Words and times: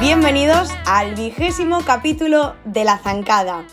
Bienvenidos 0.00 0.68
al 0.86 1.14
vigésimo 1.14 1.84
capítulo 1.84 2.54
de 2.64 2.84
La 2.84 2.98
Zancada. 2.98 3.64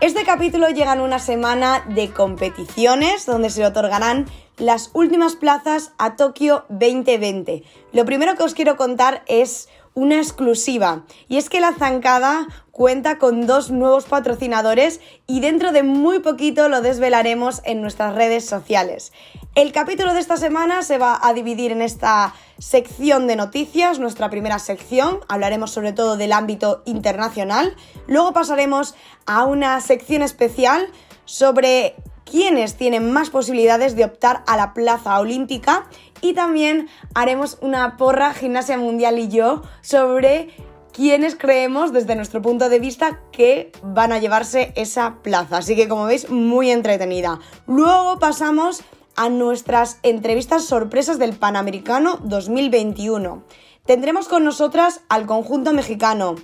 Este 0.00 0.24
capítulo 0.24 0.68
llega 0.68 0.92
en 0.92 1.00
una 1.00 1.18
semana 1.18 1.84
de 1.88 2.10
competiciones 2.10 3.24
donde 3.24 3.50
se 3.50 3.64
otorgarán 3.64 4.26
las 4.58 4.90
últimas 4.92 5.36
plazas 5.36 5.92
a 5.98 6.16
Tokio 6.16 6.66
2020. 6.68 7.62
Lo 7.92 8.04
primero 8.04 8.36
que 8.36 8.42
os 8.42 8.54
quiero 8.54 8.76
contar 8.76 9.22
es 9.26 9.68
una 9.96 10.18
exclusiva. 10.18 11.04
Y 11.26 11.38
es 11.38 11.48
que 11.48 11.58
la 11.58 11.72
zancada 11.72 12.46
cuenta 12.70 13.18
con 13.18 13.46
dos 13.46 13.70
nuevos 13.70 14.04
patrocinadores 14.04 15.00
y 15.26 15.40
dentro 15.40 15.72
de 15.72 15.82
muy 15.82 16.18
poquito 16.18 16.68
lo 16.68 16.82
desvelaremos 16.82 17.62
en 17.64 17.80
nuestras 17.80 18.14
redes 18.14 18.44
sociales. 18.44 19.10
El 19.54 19.72
capítulo 19.72 20.12
de 20.12 20.20
esta 20.20 20.36
semana 20.36 20.82
se 20.82 20.98
va 20.98 21.18
a 21.20 21.32
dividir 21.32 21.72
en 21.72 21.80
esta 21.80 22.34
sección 22.58 23.26
de 23.26 23.36
noticias, 23.36 23.98
nuestra 23.98 24.28
primera 24.28 24.58
sección, 24.58 25.20
hablaremos 25.28 25.70
sobre 25.70 25.94
todo 25.94 26.18
del 26.18 26.32
ámbito 26.32 26.82
internacional, 26.84 27.74
luego 28.06 28.34
pasaremos 28.34 28.94
a 29.24 29.44
una 29.46 29.80
sección 29.80 30.20
especial 30.20 30.88
sobre 31.24 31.96
quiénes 32.30 32.76
tienen 32.76 33.12
más 33.12 33.30
posibilidades 33.30 33.96
de 33.96 34.04
optar 34.04 34.42
a 34.46 34.56
la 34.56 34.74
plaza 34.74 35.18
olímpica 35.18 35.88
y 36.20 36.34
también 36.34 36.88
haremos 37.14 37.56
una 37.62 37.96
porra 37.96 38.34
gimnasia 38.34 38.76
mundial 38.76 39.18
y 39.18 39.28
yo 39.28 39.62
sobre 39.80 40.50
quiénes 40.92 41.36
creemos 41.36 41.92
desde 41.92 42.16
nuestro 42.16 42.42
punto 42.42 42.68
de 42.68 42.78
vista 42.78 43.20
que 43.30 43.70
van 43.82 44.12
a 44.12 44.18
llevarse 44.18 44.72
esa 44.76 45.18
plaza. 45.22 45.58
Así 45.58 45.76
que 45.76 45.88
como 45.88 46.06
veis, 46.06 46.30
muy 46.30 46.70
entretenida. 46.70 47.38
Luego 47.66 48.18
pasamos 48.18 48.82
a 49.14 49.28
nuestras 49.28 49.98
entrevistas 50.02 50.64
sorpresas 50.64 51.18
del 51.18 51.34
Panamericano 51.34 52.18
2021. 52.24 53.44
Tendremos 53.84 54.26
con 54.26 54.44
nosotras 54.44 55.02
al 55.08 55.26
conjunto 55.26 55.72
mexicano, 55.72 56.34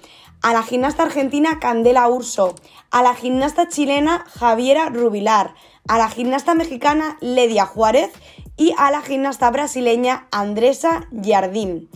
a 0.43 0.53
la 0.53 0.63
gimnasta 0.63 1.05
argentina 1.05 1.59
Candela 1.59 2.09
Urso, 2.09 2.55
a 2.91 3.03
la 3.03 3.15
gimnasta 3.15 3.69
chilena 3.69 4.25
Javiera 4.39 4.89
Rubilar, 4.89 5.55
a 5.89 5.99
la 5.99 6.09
gimnasta 6.09 6.55
mexicana 6.55 7.17
Ledia 7.21 7.67
Juárez 7.67 8.11
y 8.57 8.75
a 8.79 8.91
la 8.91 9.03
gimnasta 9.03 9.51
brasileña 9.51 10.27
Andresa 10.31 11.09
Jardín. 11.25 11.89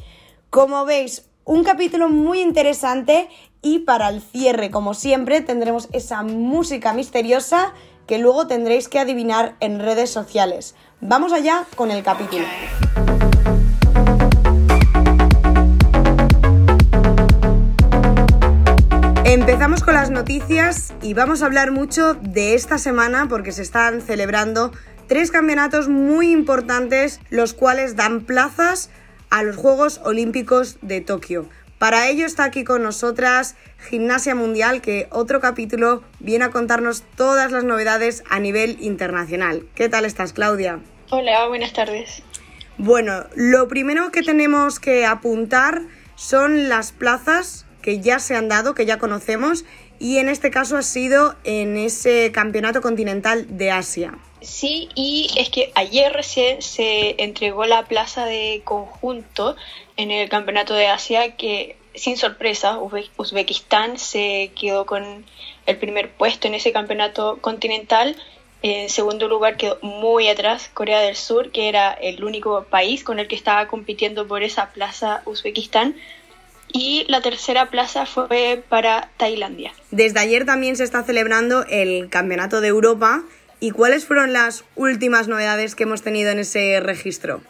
Como 0.50 0.84
veis, 0.84 1.28
un 1.44 1.64
capítulo 1.64 2.08
muy 2.08 2.40
interesante 2.40 3.28
y 3.62 3.80
para 3.80 4.08
el 4.08 4.20
cierre, 4.20 4.70
como 4.70 4.94
siempre, 4.94 5.40
tendremos 5.40 5.88
esa 5.92 6.22
música 6.22 6.92
misteriosa 6.92 7.72
que 8.06 8.18
luego 8.18 8.46
tendréis 8.46 8.88
que 8.88 8.98
adivinar 8.98 9.56
en 9.60 9.80
redes 9.80 10.10
sociales. 10.10 10.74
Vamos 11.00 11.32
allá 11.32 11.66
con 11.76 11.90
el 11.90 12.02
capítulo. 12.02 12.44
Empezamos 19.28 19.82
con 19.82 19.94
las 19.94 20.12
noticias 20.12 20.94
y 21.02 21.12
vamos 21.12 21.42
a 21.42 21.46
hablar 21.46 21.72
mucho 21.72 22.14
de 22.14 22.54
esta 22.54 22.78
semana 22.78 23.26
porque 23.28 23.50
se 23.50 23.62
están 23.62 24.00
celebrando 24.00 24.70
tres 25.08 25.32
campeonatos 25.32 25.88
muy 25.88 26.30
importantes, 26.30 27.18
los 27.28 27.52
cuales 27.52 27.96
dan 27.96 28.20
plazas 28.20 28.88
a 29.28 29.42
los 29.42 29.56
Juegos 29.56 30.00
Olímpicos 30.04 30.78
de 30.80 31.00
Tokio. 31.00 31.48
Para 31.78 32.08
ello 32.08 32.24
está 32.24 32.44
aquí 32.44 32.62
con 32.62 32.84
nosotras 32.84 33.56
Gimnasia 33.90 34.36
Mundial, 34.36 34.80
que 34.80 35.08
otro 35.10 35.40
capítulo 35.40 36.04
viene 36.20 36.44
a 36.44 36.50
contarnos 36.50 37.02
todas 37.16 37.50
las 37.50 37.64
novedades 37.64 38.22
a 38.30 38.38
nivel 38.38 38.76
internacional. 38.80 39.66
¿Qué 39.74 39.88
tal 39.88 40.04
estás, 40.04 40.34
Claudia? 40.34 40.78
Hola, 41.10 41.48
buenas 41.48 41.72
tardes. 41.72 42.22
Bueno, 42.78 43.24
lo 43.34 43.66
primero 43.66 44.12
que 44.12 44.22
tenemos 44.22 44.78
que 44.78 45.04
apuntar 45.04 45.82
son 46.14 46.68
las 46.68 46.92
plazas 46.92 47.65
que 47.86 48.00
ya 48.00 48.18
se 48.18 48.34
han 48.34 48.48
dado, 48.48 48.74
que 48.74 48.84
ya 48.84 48.98
conocemos, 48.98 49.64
y 50.00 50.18
en 50.18 50.28
este 50.28 50.50
caso 50.50 50.76
ha 50.76 50.82
sido 50.82 51.36
en 51.44 51.76
ese 51.76 52.32
campeonato 52.32 52.82
continental 52.82 53.46
de 53.56 53.70
Asia. 53.70 54.18
Sí, 54.40 54.88
y 54.96 55.30
es 55.36 55.50
que 55.50 55.70
ayer 55.76 56.12
recién 56.12 56.62
se 56.62 57.14
entregó 57.22 57.64
la 57.64 57.84
plaza 57.84 58.26
de 58.26 58.62
conjunto 58.64 59.54
en 59.96 60.10
el 60.10 60.28
Campeonato 60.28 60.74
de 60.74 60.88
Asia 60.88 61.36
que 61.36 61.76
sin 61.94 62.16
sorpresa 62.16 62.80
Uzbekistán 63.16 64.00
se 64.00 64.50
quedó 64.60 64.84
con 64.84 65.24
el 65.66 65.76
primer 65.76 66.10
puesto 66.10 66.48
en 66.48 66.54
ese 66.54 66.72
campeonato 66.72 67.38
continental. 67.40 68.16
En 68.62 68.88
segundo 68.90 69.28
lugar 69.28 69.56
quedó 69.56 69.78
muy 69.82 70.26
atrás 70.28 70.68
Corea 70.74 70.98
del 70.98 71.14
Sur, 71.14 71.52
que 71.52 71.68
era 71.68 71.92
el 71.92 72.24
único 72.24 72.64
país 72.64 73.04
con 73.04 73.20
el 73.20 73.28
que 73.28 73.36
estaba 73.36 73.68
compitiendo 73.68 74.26
por 74.26 74.42
esa 74.42 74.72
plaza 74.72 75.22
Uzbekistán. 75.24 75.94
Y 76.72 77.06
la 77.08 77.20
tercera 77.20 77.70
plaza 77.70 78.06
fue 78.06 78.62
para 78.68 79.08
Tailandia. 79.16 79.72
Desde 79.90 80.20
ayer 80.20 80.44
también 80.44 80.76
se 80.76 80.84
está 80.84 81.02
celebrando 81.04 81.64
el 81.68 82.08
Campeonato 82.10 82.60
de 82.60 82.68
Europa. 82.68 83.22
¿Y 83.58 83.70
cuáles 83.70 84.04
fueron 84.04 84.32
las 84.32 84.64
últimas 84.74 85.28
novedades 85.28 85.74
que 85.74 85.84
hemos 85.84 86.02
tenido 86.02 86.30
en 86.30 86.40
ese 86.40 86.78
registro? 86.80 87.40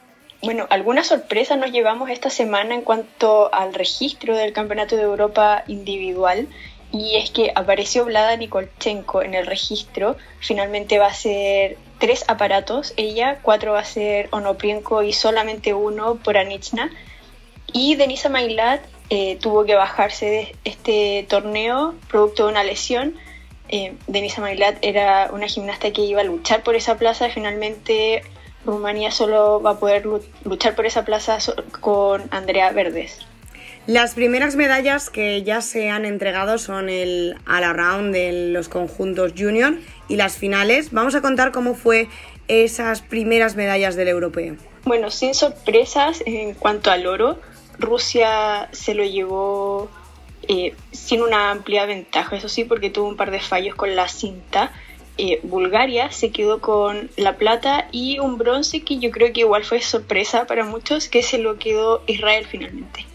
Bueno, 0.42 0.66
algunas 0.70 1.08
sorpresas 1.08 1.58
nos 1.58 1.72
llevamos 1.72 2.10
esta 2.10 2.30
semana 2.30 2.74
en 2.74 2.82
cuanto 2.82 3.52
al 3.52 3.74
registro 3.74 4.36
del 4.36 4.52
Campeonato 4.52 4.96
de 4.96 5.02
Europa 5.02 5.64
individual 5.66 6.46
y 6.92 7.16
es 7.16 7.30
que 7.30 7.52
apareció 7.54 8.04
Vlada 8.04 8.36
Nikolchenko 8.36 9.22
en 9.22 9.34
el 9.34 9.46
registro. 9.46 10.16
Finalmente 10.40 10.98
va 10.98 11.06
a 11.06 11.14
ser 11.14 11.78
tres 11.98 12.24
aparatos, 12.28 12.94
ella, 12.96 13.40
cuatro 13.42 13.72
va 13.72 13.80
a 13.80 13.84
ser 13.84 14.28
Onoprienko 14.30 15.02
y 15.02 15.12
solamente 15.12 15.74
uno 15.74 16.16
por 16.16 16.36
Anichna. 16.36 16.90
Y 17.72 17.96
Denisa 17.96 18.28
Mailat 18.28 18.80
eh, 19.10 19.38
tuvo 19.40 19.64
que 19.64 19.74
bajarse 19.74 20.26
de 20.26 20.56
este 20.64 21.26
torneo 21.28 21.94
producto 22.08 22.44
de 22.44 22.50
una 22.50 22.64
lesión. 22.64 23.14
Eh, 23.68 23.94
Denisa 24.06 24.40
Mailat 24.40 24.78
era 24.82 25.30
una 25.32 25.46
gimnasta 25.46 25.92
que 25.92 26.02
iba 26.02 26.20
a 26.20 26.24
luchar 26.24 26.62
por 26.62 26.76
esa 26.76 26.96
plaza 26.96 27.28
y 27.28 27.32
finalmente 27.32 28.22
Rumanía 28.64 29.10
solo 29.10 29.62
va 29.62 29.70
a 29.70 29.78
poder 29.78 30.04
luchar 30.44 30.74
por 30.74 30.86
esa 30.86 31.04
plaza 31.04 31.38
con 31.80 32.24
Andrea 32.30 32.70
Verdes. 32.72 33.18
Las 33.86 34.14
primeras 34.14 34.56
medallas 34.56 35.10
que 35.10 35.44
ya 35.44 35.60
se 35.60 35.90
han 35.90 36.04
entregado 36.04 36.58
son 36.58 36.88
el 36.88 37.36
All 37.46 37.62
Around 37.62 38.12
de 38.12 38.50
los 38.50 38.68
conjuntos 38.68 39.32
junior 39.38 39.76
y 40.08 40.16
las 40.16 40.36
finales. 40.36 40.90
Vamos 40.90 41.14
a 41.14 41.22
contar 41.22 41.52
cómo 41.52 41.74
fue 41.74 42.08
esas 42.48 43.02
primeras 43.02 43.54
medallas 43.54 43.94
del 43.94 44.08
europeo. 44.08 44.56
Bueno, 44.84 45.10
sin 45.12 45.34
sorpresas 45.34 46.22
en 46.26 46.54
cuanto 46.54 46.90
al 46.90 47.06
oro, 47.06 47.38
Rusia 47.78 48.68
se 48.72 48.94
lo 48.94 49.04
llevó 49.04 49.88
eh, 50.48 50.74
sin 50.92 51.22
una 51.22 51.50
amplia 51.50 51.86
ventaja, 51.86 52.36
eso 52.36 52.48
sí, 52.48 52.64
porque 52.64 52.90
tuvo 52.90 53.08
un 53.08 53.16
par 53.16 53.30
de 53.30 53.40
fallos 53.40 53.74
con 53.74 53.94
la 53.96 54.08
cinta 54.08 54.72
eh, 55.18 55.40
Bulgaria 55.42 56.10
se 56.10 56.30
quedó 56.30 56.60
con 56.60 57.08
la 57.16 57.36
plata 57.36 57.88
y 57.90 58.18
un 58.18 58.36
bronce 58.36 58.82
que 58.82 58.98
yo 58.98 59.10
creo 59.10 59.32
que 59.32 59.40
igual 59.40 59.64
fue 59.64 59.80
sorpresa 59.80 60.46
para 60.46 60.64
muchos, 60.64 61.08
que 61.08 61.22
se 61.22 61.38
lo 61.38 61.58
quedó 61.58 62.02
Israel 62.06 62.46
finalmente. 62.46 63.06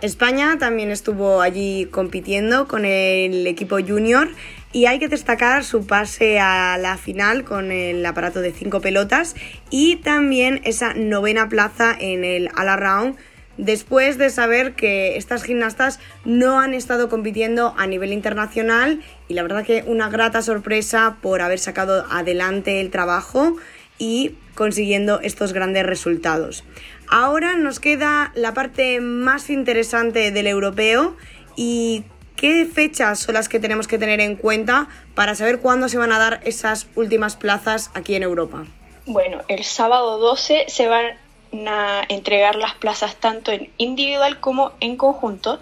España 0.00 0.56
también 0.58 0.92
estuvo 0.92 1.42
allí 1.42 1.86
compitiendo 1.86 2.68
con 2.68 2.84
el 2.84 3.46
equipo 3.48 3.78
junior 3.80 4.28
y 4.72 4.86
hay 4.86 5.00
que 5.00 5.08
destacar 5.08 5.64
su 5.64 5.84
pase 5.84 6.38
a 6.38 6.78
la 6.78 6.96
final 6.96 7.42
con 7.44 7.72
el 7.72 8.06
aparato 8.06 8.40
de 8.40 8.52
cinco 8.52 8.80
pelotas 8.80 9.34
y 9.68 9.96
también 9.96 10.60
esa 10.64 10.94
novena 10.94 11.48
plaza 11.48 11.94
en 11.98 12.24
el 12.24 12.50
All 12.56 12.68
Around 12.68 13.16
después 13.60 14.18
de 14.18 14.30
saber 14.30 14.74
que 14.74 15.16
estas 15.16 15.42
gimnastas 15.42 16.00
no 16.24 16.60
han 16.60 16.74
estado 16.74 17.08
compitiendo 17.08 17.74
a 17.76 17.86
nivel 17.86 18.12
internacional 18.12 19.02
y 19.28 19.34
la 19.34 19.42
verdad 19.42 19.64
que 19.64 19.84
una 19.86 20.08
grata 20.08 20.42
sorpresa 20.42 21.18
por 21.20 21.42
haber 21.42 21.58
sacado 21.58 22.06
adelante 22.10 22.80
el 22.80 22.90
trabajo 22.90 23.56
y 23.98 24.34
consiguiendo 24.54 25.20
estos 25.20 25.52
grandes 25.52 25.84
resultados. 25.84 26.64
Ahora 27.08 27.54
nos 27.56 27.80
queda 27.80 28.32
la 28.34 28.54
parte 28.54 29.00
más 29.00 29.50
interesante 29.50 30.30
del 30.30 30.46
europeo 30.46 31.16
y 31.54 32.04
qué 32.36 32.66
fechas 32.66 33.18
son 33.18 33.34
las 33.34 33.48
que 33.48 33.60
tenemos 33.60 33.86
que 33.86 33.98
tener 33.98 34.20
en 34.20 34.36
cuenta 34.36 34.88
para 35.14 35.34
saber 35.34 35.60
cuándo 35.60 35.88
se 35.88 35.98
van 35.98 36.12
a 36.12 36.18
dar 36.18 36.40
esas 36.44 36.88
últimas 36.94 37.36
plazas 37.36 37.90
aquí 37.92 38.14
en 38.14 38.22
Europa. 38.22 38.64
Bueno, 39.04 39.42
el 39.48 39.64
sábado 39.64 40.18
12 40.18 40.64
se 40.68 40.88
van 40.88 41.16
a 41.52 42.02
entregar 42.08 42.56
las 42.56 42.74
plazas 42.74 43.16
tanto 43.16 43.52
en 43.52 43.70
individual 43.76 44.40
como 44.40 44.72
en 44.80 44.96
conjunto. 44.96 45.60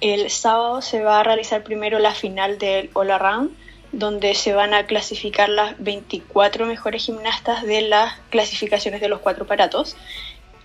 El 0.00 0.30
sábado 0.30 0.82
se 0.82 1.02
va 1.02 1.20
a 1.20 1.22
realizar 1.22 1.62
primero 1.62 1.98
la 1.98 2.14
final 2.14 2.58
del 2.58 2.90
All 2.94 3.10
Around, 3.10 3.50
donde 3.92 4.34
se 4.34 4.52
van 4.52 4.72
a 4.74 4.86
clasificar 4.86 5.48
las 5.48 5.74
24 5.82 6.66
mejores 6.66 7.04
gimnastas 7.04 7.62
de 7.64 7.82
las 7.82 8.18
clasificaciones 8.30 9.00
de 9.00 9.08
los 9.08 9.20
cuatro 9.20 9.44
aparatos. 9.44 9.96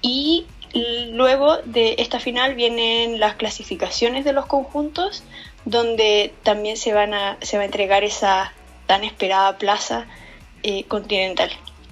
Y 0.01 0.45
luego 1.11 1.57
de 1.63 1.95
esta 1.99 2.19
final 2.19 2.55
vienen 2.55 3.19
las 3.19 3.35
clasificaciones 3.35 4.25
de 4.25 4.33
los 4.33 4.45
conjuntos, 4.45 5.23
donde 5.63 6.33
también 6.43 6.77
se, 6.77 6.93
van 6.93 7.13
a, 7.13 7.37
se 7.41 7.57
va 7.57 7.63
a 7.63 7.65
entregar 7.65 8.03
esa 8.03 8.53
tan 8.85 9.03
esperada 9.03 9.57
plaza 9.57 10.05
eh, 10.63 10.83
continental. 10.85 11.49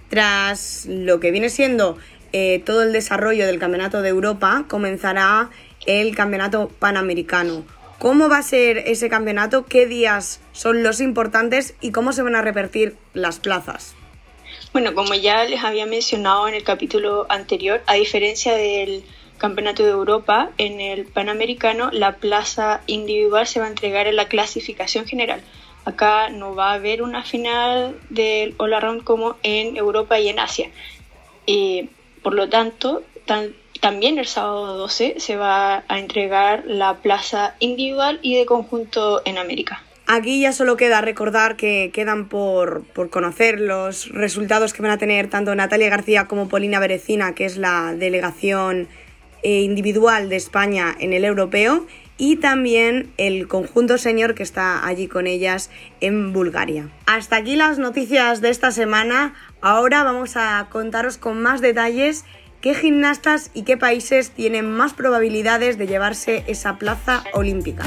Tras 0.09 0.85
lo 0.87 1.19
que 1.19 1.31
viene 1.31 1.49
siendo 1.49 1.97
eh, 2.33 2.61
todo 2.65 2.83
el 2.83 2.91
desarrollo 2.91 3.45
del 3.47 3.59
Campeonato 3.59 4.01
de 4.01 4.09
Europa, 4.09 4.65
comenzará 4.67 5.49
el 5.85 6.15
Campeonato 6.15 6.69
Panamericano. 6.79 7.63
¿Cómo 7.99 8.27
va 8.27 8.39
a 8.39 8.43
ser 8.43 8.79
ese 8.79 9.07
campeonato? 9.07 9.65
¿Qué 9.65 9.85
días 9.85 10.41
son 10.51 10.83
los 10.83 10.99
importantes 10.99 11.75
y 11.79 11.91
cómo 11.91 12.11
se 12.11 12.21
van 12.21 12.35
a 12.35 12.41
repartir 12.41 12.97
las 13.13 13.39
plazas? 13.39 13.95
Bueno, 14.73 14.93
como 14.93 15.13
ya 15.13 15.45
les 15.45 15.63
había 15.63 15.85
mencionado 15.85 16.47
en 16.47 16.55
el 16.55 16.63
capítulo 16.63 17.25
anterior, 17.29 17.81
a 17.85 17.93
diferencia 17.93 18.55
del 18.55 19.03
Campeonato 19.37 19.83
de 19.83 19.91
Europa, 19.91 20.49
en 20.57 20.81
el 20.81 21.05
Panamericano 21.05 21.91
la 21.91 22.17
plaza 22.17 22.81
individual 22.87 23.45
se 23.47 23.59
va 23.59 23.67
a 23.67 23.69
entregar 23.69 24.07
en 24.07 24.15
la 24.15 24.27
clasificación 24.27 25.05
general. 25.05 25.41
Acá 25.85 26.29
no 26.29 26.55
va 26.55 26.71
a 26.71 26.73
haber 26.73 27.03
una 27.03 27.23
final 27.23 27.99
del 28.09 28.55
All 28.57 28.73
Around 28.73 29.03
como 29.03 29.35
en 29.43 29.77
Europa 29.77 30.19
y 30.19 30.29
en 30.29 30.39
Asia. 30.39 30.69
Por 32.23 32.33
lo 32.33 32.49
tanto, 32.49 33.03
también 33.79 34.17
el 34.17 34.25
sábado 34.25 34.77
12 34.77 35.15
se 35.17 35.35
va 35.35 35.83
a 35.87 35.99
entregar 35.99 36.63
la 36.65 36.95
plaza 36.95 37.55
individual 37.59 38.19
y 38.21 38.37
de 38.37 38.45
conjunto 38.45 39.21
en 39.25 39.37
América. 39.37 39.83
Aquí 40.05 40.41
ya 40.41 40.51
solo 40.51 40.75
queda 40.75 40.99
recordar 40.99 41.55
que 41.55 41.91
quedan 41.93 42.27
por, 42.27 42.83
por, 42.93 43.09
conocer 43.09 43.59
los 43.59 44.09
resultados 44.09 44.73
que 44.73 44.81
van 44.81 44.91
a 44.91 44.97
tener 44.97 45.29
tanto 45.29 45.55
Natalia 45.55 45.89
García 45.89 46.25
como 46.25 46.49
Polina 46.49 46.79
Berecina, 46.79 47.35
que 47.35 47.45
es 47.45 47.57
la 47.57 47.93
delegación 47.95 48.89
eh, 49.43 49.61
individual 49.61 50.27
de 50.27 50.35
España 50.35 50.95
en 50.99 51.13
el 51.13 51.23
europeo, 51.23 51.85
y 52.17 52.37
también 52.37 53.11
el 53.17 53.47
conjunto 53.47 53.97
señor 53.97 54.35
que 54.35 54.43
está 54.43 54.85
allí 54.85 55.07
con 55.07 55.27
ellas 55.27 55.69
en 56.01 56.33
Bulgaria. 56.33 56.89
Hasta 57.05 57.37
aquí 57.37 57.55
las 57.55 57.79
noticias 57.79 58.41
de 58.41 58.49
esta 58.49 58.71
semana. 58.71 59.33
Ahora 59.61 60.03
vamos 60.03 60.35
a 60.35 60.67
contaros 60.69 61.17
con 61.17 61.41
más 61.41 61.61
detalles 61.61 62.25
qué 62.61 62.73
gimnastas 62.73 63.51
y 63.53 63.63
qué 63.63 63.75
países 63.77 64.31
tienen 64.31 64.71
más 64.71 64.93
probabilidades 64.93 65.77
de 65.77 65.85
llevarse 65.85 66.45
esa 66.47 66.77
plaza 66.77 67.23
olímpica. 67.33 67.83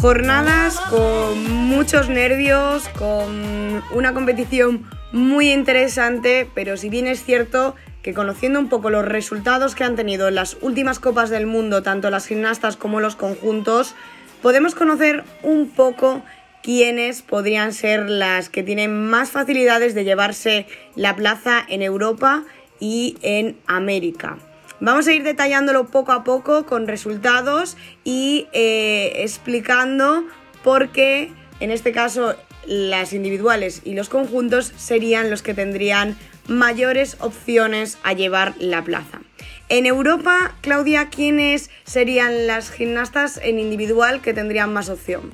Jornadas 0.00 0.80
con 0.88 1.44
muchos 1.66 2.08
nervios, 2.08 2.88
con 2.98 3.82
una 3.92 4.14
competición 4.14 4.88
muy 5.12 5.52
interesante, 5.52 6.48
pero 6.54 6.78
si 6.78 6.88
bien 6.88 7.06
es 7.06 7.22
cierto 7.22 7.74
que 8.00 8.14
conociendo 8.14 8.58
un 8.58 8.70
poco 8.70 8.88
los 8.88 9.04
resultados 9.04 9.74
que 9.74 9.84
han 9.84 9.96
tenido 9.96 10.28
en 10.28 10.36
las 10.36 10.56
últimas 10.62 11.00
Copas 11.00 11.28
del 11.28 11.46
Mundo, 11.46 11.82
tanto 11.82 12.08
las 12.08 12.26
gimnastas 12.26 12.78
como 12.78 13.00
los 13.00 13.14
conjuntos, 13.14 13.94
podemos 14.40 14.74
conocer 14.74 15.22
un 15.42 15.68
poco 15.68 16.22
quiénes 16.62 17.20
podrían 17.20 17.74
ser 17.74 18.08
las 18.08 18.48
que 18.48 18.62
tienen 18.62 19.10
más 19.10 19.30
facilidades 19.30 19.94
de 19.94 20.04
llevarse 20.04 20.66
la 20.96 21.14
plaza 21.14 21.62
en 21.68 21.82
Europa 21.82 22.44
y 22.80 23.18
en 23.20 23.58
América. 23.66 24.38
Vamos 24.80 25.06
a 25.06 25.12
ir 25.12 25.22
detallándolo 25.22 25.88
poco 25.88 26.12
a 26.12 26.24
poco 26.24 26.64
con 26.64 26.86
resultados 26.88 27.76
y 28.02 28.48
eh, 28.52 29.12
explicando 29.16 30.24
por 30.64 30.88
qué, 30.88 31.32
en 31.60 31.70
este 31.70 31.92
caso, 31.92 32.34
las 32.64 33.12
individuales 33.12 33.82
y 33.84 33.92
los 33.92 34.08
conjuntos 34.08 34.72
serían 34.76 35.28
los 35.28 35.42
que 35.42 35.52
tendrían 35.52 36.16
mayores 36.46 37.18
opciones 37.20 37.98
a 38.04 38.14
llevar 38.14 38.54
la 38.58 38.82
plaza. 38.82 39.20
En 39.68 39.84
Europa, 39.84 40.54
Claudia, 40.62 41.10
¿quiénes 41.10 41.70
serían 41.84 42.46
las 42.46 42.70
gimnastas 42.70 43.36
en 43.36 43.58
individual 43.58 44.22
que 44.22 44.32
tendrían 44.32 44.72
más 44.72 44.88
opción? 44.88 45.30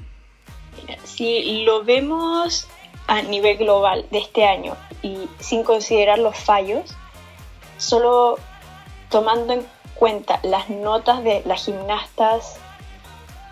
Si 1.04 1.64
lo 1.64 1.84
vemos 1.84 2.66
a 3.06 3.22
nivel 3.22 3.56
global 3.58 4.06
de 4.10 4.18
este 4.18 4.44
año 4.44 4.76
y 5.02 5.28
sin 5.38 5.62
considerar 5.62 6.18
los 6.18 6.36
fallos, 6.36 6.96
solo 7.78 8.38
tomando 9.10 9.52
en 9.52 9.66
cuenta 9.94 10.40
las 10.42 10.68
notas 10.68 11.24
de 11.24 11.42
las 11.46 11.64
gimnastas 11.64 12.58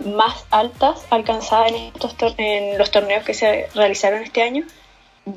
más 0.05 0.45
altas 0.51 1.07
alcanzadas 1.11 1.73
en, 1.73 1.77
estos 1.77 2.15
en 2.37 2.79
los 2.79 2.91
torneos 2.91 3.25
que 3.25 3.35
se 3.35 3.69
realizaron 3.75 4.23
este 4.23 4.43
año, 4.43 4.65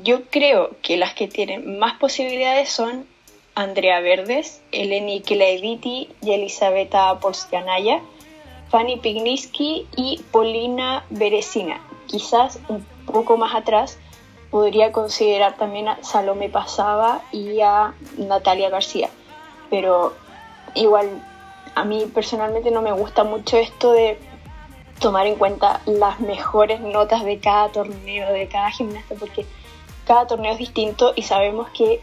yo 0.02 0.24
creo 0.24 0.76
que 0.82 0.96
las 0.96 1.14
que 1.14 1.28
tienen 1.28 1.78
más 1.78 1.98
posibilidades 1.98 2.68
son 2.68 3.06
Andrea 3.54 4.00
Verdes, 4.00 4.60
Eleni 4.72 5.20
Kilaeviti 5.20 6.10
y 6.20 6.32
Elisabetta 6.32 7.18
Polskianaya, 7.20 8.00
Fanny 8.70 8.98
Pigniski 8.98 9.86
y 9.96 10.20
Polina 10.30 11.04
Beresina. 11.08 11.80
Quizás 12.06 12.60
un 12.68 12.84
poco 13.06 13.36
más 13.36 13.54
atrás 13.54 13.98
podría 14.50 14.92
considerar 14.92 15.56
también 15.56 15.88
a 15.88 16.02
Salome 16.02 16.48
Pasaba 16.48 17.22
y 17.32 17.60
a 17.60 17.94
Natalia 18.18 18.68
García 18.68 19.08
pero 19.70 20.14
igual 20.74 21.22
a 21.74 21.84
mí 21.84 22.06
personalmente 22.12 22.70
no 22.70 22.82
me 22.82 22.92
gusta 22.92 23.24
mucho 23.24 23.56
esto 23.58 23.92
de 23.92 24.18
tomar 24.98 25.26
en 25.26 25.36
cuenta 25.36 25.80
las 25.86 26.20
mejores 26.20 26.80
notas 26.80 27.24
de 27.24 27.38
cada 27.38 27.68
torneo, 27.68 28.32
de 28.32 28.48
cada 28.48 28.70
gimnasta, 28.70 29.14
porque 29.14 29.46
cada 30.06 30.26
torneo 30.26 30.52
es 30.52 30.58
distinto 30.58 31.12
y 31.14 31.22
sabemos 31.22 31.68
que 31.70 32.00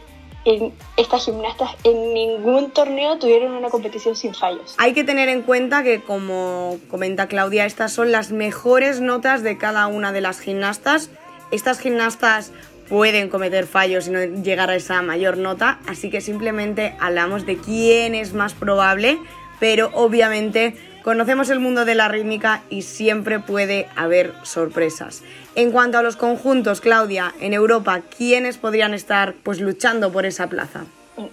estas 0.95 1.25
gimnastas 1.25 1.71
en 1.83 2.13
ningún 2.13 2.69
torneo 2.69 3.17
tuvieron 3.17 3.53
una 3.53 3.69
competición 3.69 4.15
sin 4.15 4.35
fallos. 4.35 4.75
Hay 4.77 4.93
que 4.93 5.03
tener 5.03 5.27
en 5.27 5.41
cuenta 5.41 5.81
que, 5.81 6.03
como 6.03 6.77
comenta 6.91 7.27
Claudia, 7.27 7.65
estas 7.65 7.91
son 7.91 8.11
las 8.11 8.31
mejores 8.31 9.01
notas 9.01 9.41
de 9.41 9.57
cada 9.57 9.87
una 9.87 10.11
de 10.11 10.21
las 10.21 10.39
gimnastas. 10.39 11.09
Estas 11.49 11.79
gimnastas 11.79 12.51
pueden 12.87 13.29
cometer 13.29 13.65
fallos 13.67 14.07
y 14.07 14.11
no 14.11 14.23
llegar 14.23 14.69
a 14.69 14.75
esa 14.75 15.01
mayor 15.01 15.37
nota, 15.37 15.79
así 15.87 16.09
que 16.09 16.21
simplemente 16.21 16.95
hablamos 16.99 17.45
de 17.45 17.57
quién 17.57 18.15
es 18.15 18.33
más 18.33 18.53
probable, 18.53 19.19
pero 19.59 19.89
obviamente 19.93 20.75
conocemos 21.03 21.49
el 21.49 21.59
mundo 21.59 21.85
de 21.85 21.95
la 21.95 22.07
rítmica 22.07 22.63
y 22.69 22.81
siempre 22.81 23.39
puede 23.39 23.87
haber 23.95 24.33
sorpresas. 24.43 25.23
En 25.55 25.71
cuanto 25.71 25.97
a 25.97 26.03
los 26.03 26.15
conjuntos, 26.15 26.81
Claudia, 26.81 27.33
en 27.39 27.53
Europa, 27.53 28.01
¿quiénes 28.15 28.57
podrían 28.57 28.93
estar 28.93 29.35
pues 29.43 29.59
luchando 29.59 30.11
por 30.11 30.25
esa 30.25 30.47
plaza? 30.47 30.85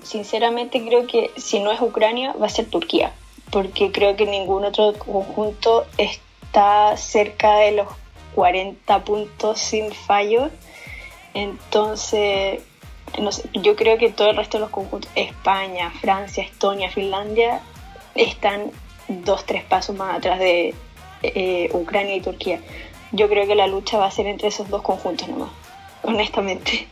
Sinceramente 0.03 0.85
creo 0.87 1.07
que 1.07 1.31
si 1.37 1.61
no 1.61 1.73
es 1.73 1.81
Ucrania 1.81 2.35
va 2.41 2.47
a 2.47 2.51
ser 2.51 2.67
Turquía, 2.67 3.13
porque 3.51 3.91
creo 3.91 4.15
que 4.15 4.27
ningún 4.27 4.65
otro 4.65 4.93
conjunto 4.95 5.87
está 5.99 6.97
cerca 6.97 7.57
de 7.57 7.73
los 7.73 7.89
40 8.35 9.05
puntos 9.05 9.59
sin 9.59 9.93
fallos 9.93 10.51
entonces, 11.35 12.63
yo 13.55 13.77
creo 13.77 13.99
que 13.99 14.11
todo 14.11 14.31
el 14.31 14.37
resto 14.37 14.59
de 14.59 14.63
los 14.63 14.71
conjuntos, 14.71 15.11
España, 15.15 15.91
Francia, 16.01 16.43
Estonia, 16.43 16.91
Finlandia, 16.91 17.61
están 18.15 18.71
dos, 19.09 19.45
tres 19.47 19.65
pasos 19.65 19.97
más 19.97 20.17
atrás 20.17 20.39
de 20.39 20.75
eh, 21.23 21.69
Ucrania 21.73 22.17
y 22.17 22.21
Turquía. 22.21 22.61
Yo 23.13 23.29
creo 23.29 23.47
que 23.47 23.55
la 23.55 23.67
lucha 23.67 23.99
va 23.99 24.07
a 24.07 24.11
ser 24.11 24.27
entre 24.27 24.49
esos 24.49 24.69
dos 24.69 24.83
conjuntos 24.83 25.29
nomás, 25.29 25.51
honestamente. 26.03 26.89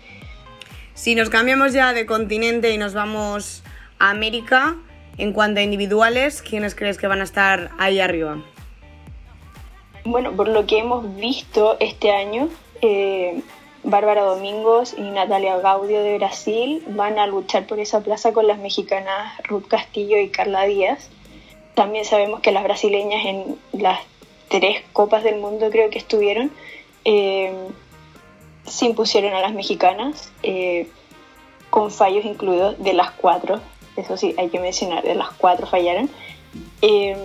Si 0.94 1.14
nos 1.14 1.30
cambiamos 1.30 1.72
ya 1.72 1.92
de 1.94 2.04
continente 2.04 2.72
y 2.72 2.78
nos 2.78 2.92
vamos 2.92 3.62
a 3.98 4.10
América, 4.10 4.76
en 5.16 5.32
cuanto 5.32 5.60
a 5.60 5.62
individuales, 5.62 6.42
¿quiénes 6.42 6.74
crees 6.74 6.98
que 6.98 7.06
van 7.06 7.20
a 7.20 7.24
estar 7.24 7.70
ahí 7.78 8.00
arriba? 8.00 8.42
Bueno, 10.04 10.32
por 10.32 10.48
lo 10.48 10.66
que 10.66 10.78
hemos 10.78 11.16
visto 11.16 11.76
este 11.80 12.10
año, 12.10 12.48
eh, 12.82 13.40
Bárbara 13.82 14.22
Domingos 14.22 14.94
y 14.96 15.02
Natalia 15.02 15.56
Gaudio 15.58 16.02
de 16.02 16.18
Brasil 16.18 16.84
van 16.88 17.18
a 17.18 17.26
luchar 17.26 17.66
por 17.66 17.80
esa 17.80 18.00
plaza 18.00 18.32
con 18.32 18.46
las 18.46 18.58
mexicanas 18.58 19.32
Ruth 19.44 19.66
Castillo 19.68 20.18
y 20.18 20.28
Carla 20.28 20.64
Díaz. 20.64 21.08
También 21.74 22.04
sabemos 22.04 22.40
que 22.40 22.52
las 22.52 22.62
brasileñas 22.62 23.24
en 23.24 23.58
las 23.72 24.00
tres 24.48 24.82
copas 24.92 25.24
del 25.24 25.40
mundo 25.40 25.70
creo 25.70 25.88
que 25.90 25.98
estuvieron 25.98 26.50
eh, 27.04 27.52
se 28.66 28.86
impusieron 28.86 29.32
a 29.34 29.40
las 29.40 29.54
mexicanas 29.54 30.32
eh, 30.42 30.88
con 31.70 31.90
fallos 31.90 32.24
incluidos 32.24 32.82
de 32.82 32.92
las 32.92 33.10
cuatro. 33.12 33.60
Eso 33.96 34.16
sí, 34.16 34.34
hay 34.38 34.48
que 34.48 34.60
mencionar, 34.60 35.02
de 35.02 35.14
las 35.14 35.30
cuatro 35.30 35.66
fallaron. 35.66 36.10
Eh, 36.82 37.16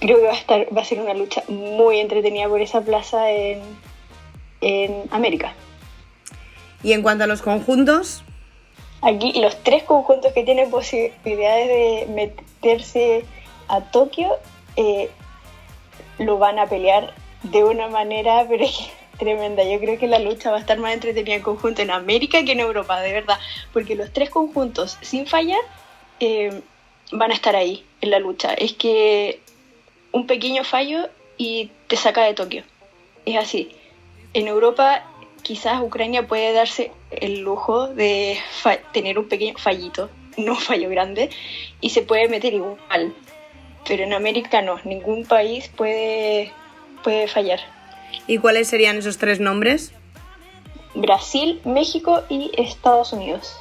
creo 0.00 0.16
que 0.16 0.24
va 0.24 0.32
a, 0.32 0.36
estar, 0.36 0.76
va 0.76 0.82
a 0.82 0.84
ser 0.84 1.00
una 1.00 1.14
lucha 1.14 1.42
muy 1.48 2.00
entretenida 2.00 2.48
por 2.48 2.60
esa 2.60 2.80
plaza 2.80 3.30
en, 3.30 3.62
en 4.60 5.04
América. 5.10 5.54
Y 6.82 6.92
en 6.92 7.02
cuanto 7.02 7.24
a 7.24 7.26
los 7.26 7.42
conjuntos. 7.42 8.22
Aquí 9.02 9.32
los 9.40 9.62
tres 9.62 9.82
conjuntos 9.82 10.32
que 10.32 10.44
tienen 10.44 10.70
posibilidades 10.70 11.68
de 11.68 12.06
meterse 12.12 13.24
a 13.68 13.80
Tokio 13.80 14.36
eh, 14.76 15.10
lo 16.18 16.38
van 16.38 16.58
a 16.58 16.66
pelear 16.66 17.14
de 17.42 17.64
una 17.64 17.88
manera, 17.88 18.46
pero 18.48 18.66
tremenda. 19.18 19.62
Yo 19.64 19.78
creo 19.78 19.98
que 19.98 20.06
la 20.06 20.18
lucha 20.18 20.50
va 20.50 20.56
a 20.56 20.60
estar 20.60 20.78
más 20.78 20.94
entretenida 20.94 21.36
en 21.36 21.42
conjunto 21.42 21.82
en 21.82 21.90
América 21.90 22.44
que 22.44 22.52
en 22.52 22.60
Europa, 22.60 23.00
de 23.00 23.12
verdad. 23.12 23.38
Porque 23.72 23.94
los 23.94 24.12
tres 24.12 24.30
conjuntos, 24.30 24.98
sin 25.02 25.26
fallar, 25.26 25.60
eh, 26.18 26.62
van 27.12 27.30
a 27.30 27.34
estar 27.34 27.56
ahí 27.56 27.84
en 28.00 28.10
la 28.10 28.18
lucha. 28.18 28.54
Es 28.54 28.72
que 28.72 29.40
un 30.12 30.26
pequeño 30.26 30.64
fallo 30.64 31.08
y 31.36 31.70
te 31.86 31.96
saca 31.96 32.24
de 32.24 32.34
Tokio. 32.34 32.64
Es 33.24 33.36
así. 33.36 33.76
En 34.32 34.46
Europa 34.46 35.02
quizás 35.42 35.80
Ucrania 35.80 36.26
puede 36.26 36.52
darse 36.52 36.92
el 37.10 37.40
lujo 37.40 37.88
de 37.88 38.38
tener 38.92 39.18
un 39.18 39.28
pequeño 39.28 39.58
fallito, 39.58 40.10
no 40.36 40.52
un 40.52 40.58
fallo 40.58 40.88
grande, 40.88 41.30
y 41.80 41.90
se 41.90 42.02
puede 42.02 42.28
meter 42.28 42.54
igual. 42.54 43.14
Pero 43.86 44.04
en 44.04 44.12
América 44.12 44.62
no, 44.62 44.78
ningún 44.84 45.24
país 45.24 45.68
puede, 45.68 46.52
puede 47.02 47.28
fallar. 47.28 47.60
¿Y 48.26 48.38
cuáles 48.38 48.68
serían 48.68 48.98
esos 48.98 49.18
tres 49.18 49.40
nombres? 49.40 49.92
Brasil, 50.94 51.60
México 51.64 52.22
y 52.28 52.50
Estados 52.56 53.12
Unidos. 53.12 53.56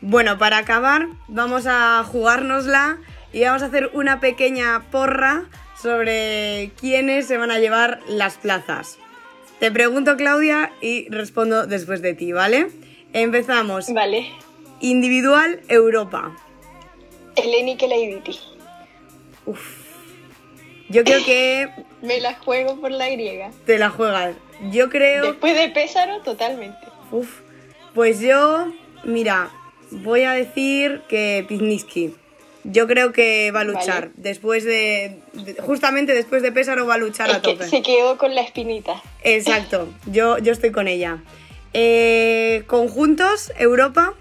Bueno, 0.00 0.36
para 0.36 0.58
acabar, 0.58 1.06
vamos 1.28 1.66
a 1.66 2.04
jugárnosla 2.04 2.98
y 3.32 3.44
vamos 3.44 3.62
a 3.62 3.66
hacer 3.66 3.90
una 3.94 4.20
pequeña 4.20 4.82
porra 4.90 5.44
sobre 5.80 6.72
quiénes 6.78 7.26
se 7.26 7.38
van 7.38 7.50
a 7.50 7.58
llevar 7.58 8.00
las 8.08 8.36
plazas. 8.36 8.98
Te 9.62 9.70
pregunto, 9.70 10.16
Claudia, 10.16 10.72
y 10.80 11.08
respondo 11.08 11.68
después 11.68 12.02
de 12.02 12.14
ti, 12.14 12.32
¿vale? 12.32 12.66
Empezamos. 13.12 13.94
Vale. 13.94 14.26
Individual 14.80 15.60
Europa. 15.68 16.36
Eleni 17.36 17.76
Kelaiditi. 17.76 18.40
Uf. 19.46 19.60
Yo 20.88 21.04
creo 21.04 21.24
que. 21.24 21.68
Me 22.02 22.18
la 22.18 22.34
juego 22.34 22.80
por 22.80 22.90
la 22.90 23.08
griega. 23.10 23.52
Te 23.64 23.78
la 23.78 23.88
juegas. 23.88 24.34
Yo 24.72 24.90
creo. 24.90 25.26
Después 25.26 25.54
de 25.54 25.68
Pésaro, 25.68 26.22
totalmente. 26.22 26.84
Uf. 27.12 27.42
Pues 27.94 28.18
yo, 28.18 28.66
mira, 29.04 29.48
voy 29.92 30.22
a 30.22 30.32
decir 30.32 31.02
que 31.08 31.44
Pizniski. 31.46 32.16
Yo 32.64 32.86
creo 32.86 33.12
que 33.12 33.50
va 33.50 33.60
a 33.60 33.64
luchar. 33.64 34.10
Después 34.14 34.64
de, 34.64 35.20
Justamente 35.60 36.14
después 36.14 36.42
de 36.42 36.52
Pésaro 36.52 36.86
va 36.86 36.94
a 36.94 36.98
luchar 36.98 37.30
a 37.30 37.42
tope. 37.42 37.66
se 37.68 37.82
quedó 37.82 38.18
con 38.18 38.34
la 38.34 38.42
espinita. 38.42 39.02
Exacto. 39.24 39.88
Yo, 40.06 40.38
yo 40.38 40.52
estoy 40.52 40.70
con 40.70 40.86
ella. 40.86 41.18
Eh, 41.74 42.64
Conjuntos, 42.66 43.52
Europa. 43.58 44.14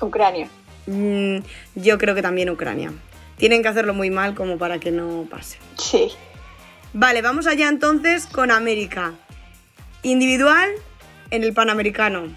Ucrania. 0.00 0.48
Mm, 0.86 1.38
yo 1.74 1.98
creo 1.98 2.14
que 2.14 2.22
también 2.22 2.48
Ucrania. 2.50 2.92
Tienen 3.36 3.62
que 3.62 3.68
hacerlo 3.68 3.94
muy 3.94 4.10
mal 4.10 4.34
como 4.34 4.58
para 4.58 4.78
que 4.78 4.90
no 4.90 5.26
pase. 5.30 5.58
Sí. 5.78 6.12
Vale, 6.92 7.22
vamos 7.22 7.46
allá 7.46 7.68
entonces 7.68 8.26
con 8.26 8.50
América. 8.50 9.14
Individual 10.02 10.70
en 11.30 11.44
el 11.44 11.52
Panamericano. 11.52 12.34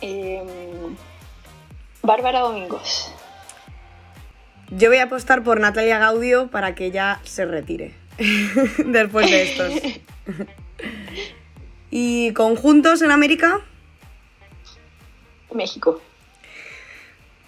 Em, 0.00 0.46
Bárbara 2.02 2.40
Domingos. 2.40 3.12
Yo 4.70 4.88
voy 4.88 4.98
a 4.98 5.04
apostar 5.04 5.42
por 5.42 5.58
Natalia 5.58 5.98
Gaudio 5.98 6.48
para 6.48 6.74
que 6.74 6.90
ya 6.92 7.20
se 7.24 7.44
retire 7.44 7.92
después 8.86 9.28
de 9.30 9.42
estos. 9.42 9.72
¿Y 11.90 12.32
conjuntos 12.34 13.02
en 13.02 13.10
América? 13.10 13.60
México. 15.52 16.00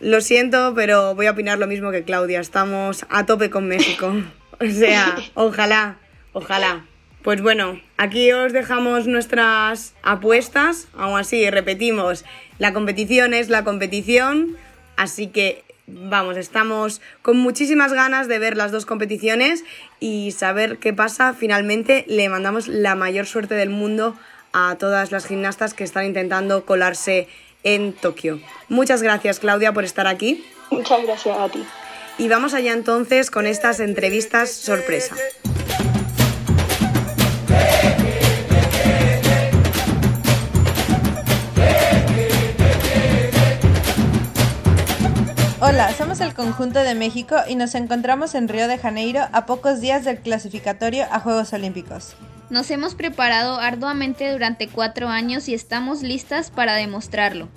Lo 0.01 0.21
siento, 0.21 0.73
pero 0.75 1.15
voy 1.15 1.27
a 1.27 1.31
opinar 1.31 1.59
lo 1.59 1.69
mismo 1.69 1.93
que 1.93 2.03
Claudia. 2.03 2.41
Estamos 2.41 3.07
a 3.09 3.25
tope 3.25 3.51
con 3.51 3.69
México. 3.69 4.13
O 4.59 4.67
sea, 4.67 5.17
ojalá, 5.35 5.99
ojalá. 6.33 6.85
Pues 7.23 7.41
bueno, 7.41 7.81
aquí 7.97 8.33
os 8.33 8.53
dejamos 8.53 9.07
nuestras 9.07 9.95
apuestas. 10.03 10.89
Aún 10.97 11.21
así, 11.21 11.49
repetimos, 11.51 12.25
la 12.59 12.73
competición 12.73 13.33
es 13.33 13.49
la 13.49 13.63
competición. 13.63 14.57
Así 14.97 15.29
que 15.29 15.63
vamos, 15.87 16.37
estamos 16.37 17.01
con 17.23 17.37
muchísimas 17.37 17.93
ganas 17.93 18.29
de 18.29 18.39
ver 18.39 18.57
las 18.57 18.73
dos 18.73 18.87
competiciones 18.87 19.65
y 20.01 20.33
saber 20.33 20.79
qué 20.79 20.93
pasa. 20.93 21.35
Finalmente 21.35 22.05
le 22.09 22.29
mandamos 22.29 22.69
la 22.69 22.95
mayor 22.95 23.27
suerte 23.27 23.55
del 23.55 23.71
mundo 23.71 24.17
a 24.53 24.77
todas 24.79 25.13
las 25.13 25.27
gimnastas 25.27 25.75
que 25.75 25.85
están 25.85 26.07
intentando 26.07 26.65
colarse 26.65 27.29
en 27.65 27.93
Tokio. 27.93 28.41
Muchas 28.69 29.03
gracias 29.03 29.39
Claudia 29.39 29.73
por 29.73 29.85
estar 29.85 30.07
aquí. 30.07 30.45
Muchas 30.71 31.03
gracias 31.03 31.39
a 31.39 31.49
ti. 31.49 31.65
Y 32.19 32.29
vamos 32.29 32.55
allá 32.55 32.73
entonces 32.73 33.31
con 33.31 33.47
estas 33.47 33.81
entrevistas 33.81 34.51
sorpresa. 34.53 35.17
Hola, 45.65 45.95
somos 45.97 46.21
el 46.21 46.35
conjunto 46.35 46.81
de 46.81 46.97
México 46.97 47.37
y 47.47 47.55
nos 47.55 47.77
encontramos 47.77 48.35
en 48.35 48.49
Río 48.49 48.67
de 48.67 48.79
Janeiro 48.79 49.29
a 49.31 49.47
pocos 49.47 49.81
días 49.81 50.05
del 50.05 50.19
clasificatorio 50.19 51.07
a 51.09 51.21
Juegos 51.21 51.53
Olímpicos. 51.53 52.17
Nos 52.51 52.69
hemos 52.73 52.97
preparado 52.97 53.61
arduamente 53.61 54.33
durante 54.33 54.67
cuatro 54.67 55.07
años 55.07 55.49
y 55.49 55.55
estamos 55.55 56.03
listas 56.03 56.51
para 56.51 56.75
demostrarlo. 56.75 57.49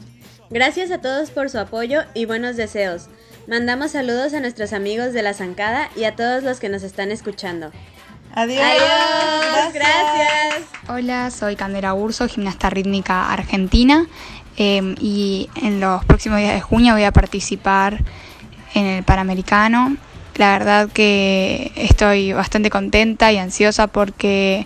Gracias 0.51 0.91
a 0.91 1.01
todos 1.01 1.31
por 1.31 1.49
su 1.49 1.57
apoyo 1.57 2.03
y 2.13 2.25
buenos 2.25 2.57
deseos. 2.57 3.07
Mandamos 3.47 3.93
saludos 3.93 4.35
a 4.35 4.39
nuestros 4.39 4.71
amigos 4.71 5.11
de 5.11 5.23
la 5.23 5.33
Zancada 5.33 5.89
y 5.95 6.03
a 6.03 6.15
todos 6.15 6.43
los 6.43 6.59
que 6.59 6.69
nos 6.69 6.83
están 6.83 7.09
escuchando. 7.09 7.71
Adiós. 8.35 8.61
Adiós. 8.61 9.73
Gracias. 9.73 10.69
Hola, 10.89 11.31
soy 11.31 11.55
Candela 11.55 11.95
Urso, 11.95 12.27
gimnasta 12.27 12.69
rítmica 12.69 13.31
argentina. 13.31 14.05
Em, 14.57 14.95
y 15.01 15.49
en 15.61 15.81
los 15.81 16.05
próximos 16.05 16.39
días 16.39 16.53
de 16.53 16.61
junio 16.61 16.93
voy 16.93 17.03
a 17.03 17.11
participar 17.11 18.01
en 18.73 18.85
el 18.85 19.03
Panamericano. 19.03 19.97
La 20.35 20.51
verdad 20.57 20.89
que 20.89 21.71
estoy 21.75 22.33
bastante 22.33 22.69
contenta 22.69 23.31
y 23.31 23.37
ansiosa 23.37 23.87
porque 23.87 24.65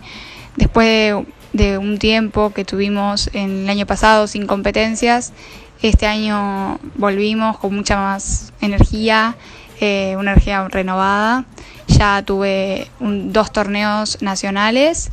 después 0.56 1.16
de, 1.54 1.78
un 1.78 1.98
tiempo 1.98 2.52
que 2.52 2.66
tuvimos 2.66 3.30
en 3.34 3.64
el 3.64 3.70
año 3.70 3.86
pasado 3.88 4.28
sin 4.28 4.46
competencias, 4.46 5.34
este 5.82 6.06
año 6.06 6.80
volvimos 6.96 7.58
con 7.58 7.76
mucha 7.76 7.98
más 7.98 8.54
energía, 8.62 9.36
eh, 9.80 10.16
una 10.18 10.34
energía 10.34 10.68
renovada. 10.68 11.46
Ya 11.88 12.22
tuve 12.24 12.88
dos 13.00 13.52
torneos 13.52 14.22
nacionales 14.22 15.10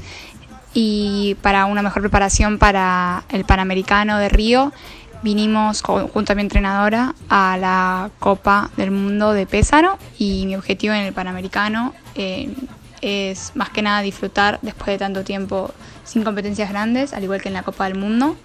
y 0.78 1.37
para 1.40 1.64
una 1.64 1.80
mejor 1.80 2.02
preparación 2.02 2.59
para 2.59 3.25
el 3.30 3.47
Panamericano 3.47 4.18
de 4.18 4.28
Río 4.28 4.75
vinimos 5.23 5.80
junto 5.80 6.33
a 6.33 6.37
mi 6.37 6.42
entrenadora 6.42 7.14
a 7.30 7.56
la 7.56 8.11
Copa 8.18 8.71
del 8.76 8.90
Mundo 8.90 9.33
de 9.33 9.47
Pésaro 9.47 9.97
y 10.18 10.45
mi 10.45 10.54
objetivo 10.54 10.92
en 10.92 11.00
el 11.00 11.14
Panamericano 11.14 11.95
eh, 12.14 12.54
es 13.00 13.52
más 13.54 13.71
que 13.71 13.80
nada 13.80 14.02
disfrutar 14.02 14.59
después 14.61 14.88
de 14.88 14.99
tanto 14.99 15.25
tiempo 15.25 15.73
sin 16.04 16.25
competencias 16.25 16.68
grandes, 16.68 17.14
al 17.14 17.25
igual 17.25 17.40
que 17.40 17.49
en 17.49 17.54
la 17.54 17.62
Copa 17.62 17.85
del 17.85 17.97
Mundo. 17.97 18.37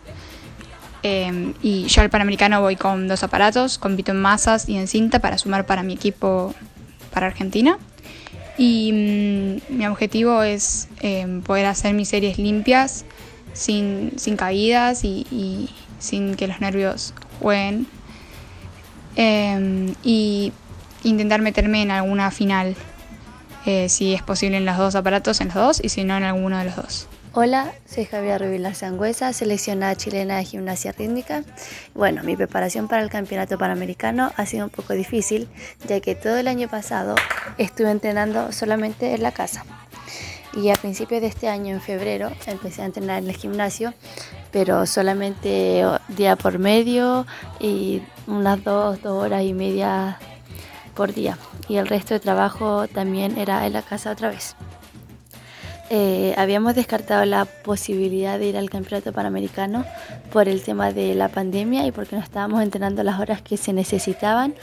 Eh, 1.04 1.54
y 1.62 1.84
yo 1.88 2.02
al 2.02 2.10
Panamericano 2.10 2.62
voy 2.62 2.78
con 2.78 3.10
dos 3.10 3.24
aparatos, 3.24 3.78
compito 3.78 4.14
en 4.14 4.22
masas 4.22 4.70
y 4.70 4.78
en 4.78 4.88
cinta 4.88 5.20
para 5.20 5.38
sumar 5.38 5.66
para 5.66 5.84
mi 5.84 5.94
equipo 5.94 6.56
para 7.12 7.28
Argentina. 7.28 7.78
Y 8.62 8.92
mm, 8.94 9.76
mi 9.76 9.88
objetivo 9.88 10.44
es 10.44 10.88
em, 11.00 11.42
poder 11.42 11.66
hacer 11.66 11.96
mis 11.96 12.10
series 12.10 12.38
limpias, 12.38 13.06
sin, 13.54 14.12
caídas 14.38 15.04
y, 15.04 15.68
sin 15.98 16.36
que 16.36 16.46
los 16.46 16.62
nervios 16.62 17.16
jueguen. 17.40 17.88
Em, 19.16 19.96
y 20.04 20.54
intentar 21.04 21.42
meterme 21.42 21.82
en 21.82 21.90
alguna 21.90 22.30
final, 22.30 22.76
eh, 23.66 23.90
si 23.90 24.14
es 24.14 24.22
posible 24.22 24.58
en 24.58 24.66
los 24.68 24.78
dos 24.78 24.94
aparatos, 24.94 25.42
en 25.42 25.48
los 25.48 25.56
dos, 25.56 25.82
y 25.84 25.90
si 25.90 26.04
no 26.04 26.16
en 26.16 26.24
alguno 26.24 26.60
de 26.60 26.66
los 26.66 26.76
dos. 26.76 27.08
Hola, 27.34 27.72
soy 27.86 28.04
Javier 28.04 28.42
Rubila 28.42 28.74
Sangüesa, 28.74 29.32
seleccionada 29.32 29.96
chilena 29.96 30.36
de 30.36 30.44
gimnasia 30.44 30.92
rítmica. 30.92 31.46
Bueno, 31.96 32.24
mi 32.24 32.36
preparación 32.36 32.90
para 32.90 33.04
el 33.04 33.10
campeonato 33.10 33.58
panamericano 33.58 34.34
ha 34.36 34.46
sido 34.46 34.66
un 34.66 34.70
poco 34.70 34.92
difícil, 34.92 35.48
ya 35.88 36.02
que 36.02 36.14
todo 36.14 36.36
el 36.36 36.50
año 36.50 36.68
pasado 36.68 37.16
estuve 37.58 37.90
entrenando 37.90 38.52
solamente 38.52 39.16
en 39.16 39.24
la 39.24 39.32
casa. 39.32 39.64
Y 40.54 40.72
a 40.72 40.76
principios 40.76 41.22
de 41.22 41.28
este 41.28 41.48
año, 41.48 41.74
en 41.74 41.80
febrero, 41.80 42.34
empecé 42.48 42.82
a 42.82 42.86
entrenar 42.86 43.24
en 43.24 43.30
el 43.30 43.38
gimnasio, 43.38 43.94
pero 44.52 44.86
solamente 44.86 45.86
día 46.10 46.36
por 46.36 46.60
medio 46.60 47.26
y 47.62 48.02
unas 48.28 48.62
dos, 48.62 49.02
dos 49.02 49.24
horas 49.24 49.44
y 49.44 49.54
media 49.54 50.20
por 50.96 51.14
día. 51.14 51.38
Y 51.70 51.78
el 51.78 51.88
resto 51.88 52.14
de 52.14 52.20
trabajo 52.20 52.90
también 52.90 53.38
era 53.38 53.66
en 53.66 53.72
la 53.72 53.84
casa 53.84 54.12
otra 54.12 54.28
vez. 54.28 54.54
Eh, 55.94 56.34
habíamos 56.38 56.74
descartado 56.74 57.26
la 57.26 57.44
posibilidad 57.44 58.40
de 58.40 58.46
ir 58.46 58.56
al 58.58 58.70
campeonato 58.70 59.12
panamericano 59.12 59.84
por 60.32 60.48
el 60.48 60.64
tema 60.64 60.94
de 60.94 61.16
la 61.16 61.28
pandemia 61.28 61.86
y 61.86 61.92
porque 61.92 62.16
no 62.16 62.22
estábamos 62.22 62.64
entrenando 62.64 63.04
las 63.04 63.20
horas 63.20 63.42
que 63.42 63.58
se 63.58 63.74
necesitaban 63.74 64.56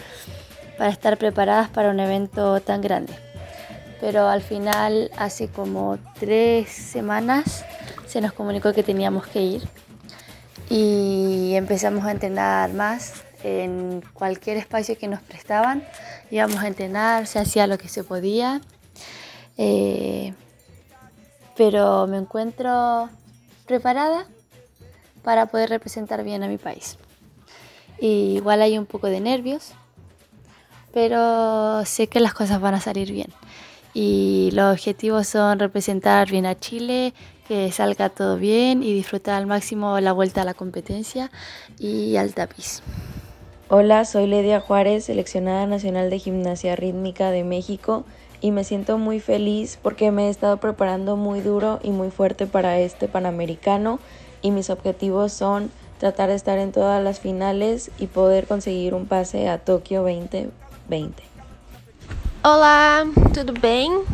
para 0.79 0.89
estar 0.89 1.19
preparadas 1.19 1.69
para 1.69 1.91
un 1.91 2.01
evento 2.01 2.61
tan 2.63 2.81
grande. 2.81 3.13
Pero 4.01 4.27
al 4.27 4.41
final, 4.41 5.11
hace 5.19 5.49
como 5.49 5.99
tres 6.19 6.71
semanas, 6.71 7.63
se 8.07 8.23
nos 8.23 8.33
comunicó 8.33 8.73
que 8.73 8.83
teníamos 8.83 9.27
que 9.27 9.43
ir 9.43 9.69
y 10.71 11.53
empezamos 11.57 12.07
a 12.07 12.13
entrenar 12.13 12.73
más 12.73 13.13
en 13.43 14.03
cualquier 14.15 14.57
espacio 14.57 14.97
que 14.97 15.09
nos 15.09 15.21
prestaban. 15.21 15.85
Íbamos 16.31 16.63
a 16.63 16.69
entrenar, 16.69 17.27
se 17.27 17.39
hacía 17.39 17.67
lo 17.67 17.77
que 17.77 17.89
se 17.89 18.03
podía. 18.03 18.63
Eh, 19.59 20.33
pero 21.59 22.07
me 22.07 22.19
encuentro 22.19 23.11
preparada 23.67 24.27
para 25.25 25.47
poder 25.47 25.69
representar 25.69 26.23
bien 26.23 26.45
a 26.45 26.49
mi 26.49 26.57
país. 26.57 26.97
igual 27.99 28.63
hay 28.63 28.79
un 28.79 28.87
poco 28.87 29.09
de 29.09 29.21
nervios, 29.21 29.73
pero 30.95 31.85
sé 31.85 32.07
que 32.07 32.21
las 32.21 32.33
cosas 32.33 32.61
van 32.61 32.75
a 32.75 32.81
salir 32.81 33.11
bien. 33.11 33.33
Y 33.93 34.51
los 34.53 34.73
objetivos 34.73 35.27
son 35.27 35.59
representar 35.59 36.31
bien 36.31 36.47
a 36.47 36.55
Chile, 36.55 37.13
que 37.49 37.73
salga 37.73 38.09
todo 38.09 38.37
bien 38.37 38.85
y 38.85 38.93
disfrutar 38.95 39.35
al 39.35 39.47
máximo 39.47 39.99
la 39.99 40.13
vuelta 40.13 40.43
a 40.43 40.45
la 40.45 40.55
competencia 40.55 41.29
y 41.81 42.17
al 42.17 42.35
tapiz. 42.35 42.83
Hola, 43.69 44.05
soy 44.05 44.29
Ledia 44.29 44.61
Juárez, 44.61 45.07
seleccionada 45.07 45.67
nacional 45.67 46.09
de 46.09 46.21
gimnasia 46.21 46.77
rítmica 46.77 47.33
de 47.33 47.43
México 47.43 48.05
y 48.41 48.51
me 48.51 48.65
siento 48.65 48.99
muy 48.99 49.21
feliz 49.21 49.79
porque 49.83 50.11
me 50.11 50.27
he 50.27 50.31
estado 50.31 50.59
preparando 50.59 51.17
muy 51.17 51.41
duro 51.41 51.81
y 51.83 51.91
muy 51.91 52.11
fuerte 52.11 52.47
para 52.47 52.79
este 52.79 53.09
Panamericano 53.09 53.99
y 54.43 54.51
mis 54.51 54.71
objetivos 54.71 55.33
son 55.33 55.71
tratar 55.99 56.29
de 56.29 56.37
estar 56.37 56.59
en 56.59 56.73
todas 56.73 57.03
las 57.03 57.19
finales 57.19 57.91
y 57.99 58.07
poder 58.07 58.47
conseguir 58.47 58.95
un 58.95 59.07
pase 59.07 59.49
a 59.49 59.59
Tokio 59.59 60.03
2020. 60.03 61.23
Olá, 62.43 63.05
tudo 63.35 63.53
bem? 63.53 64.05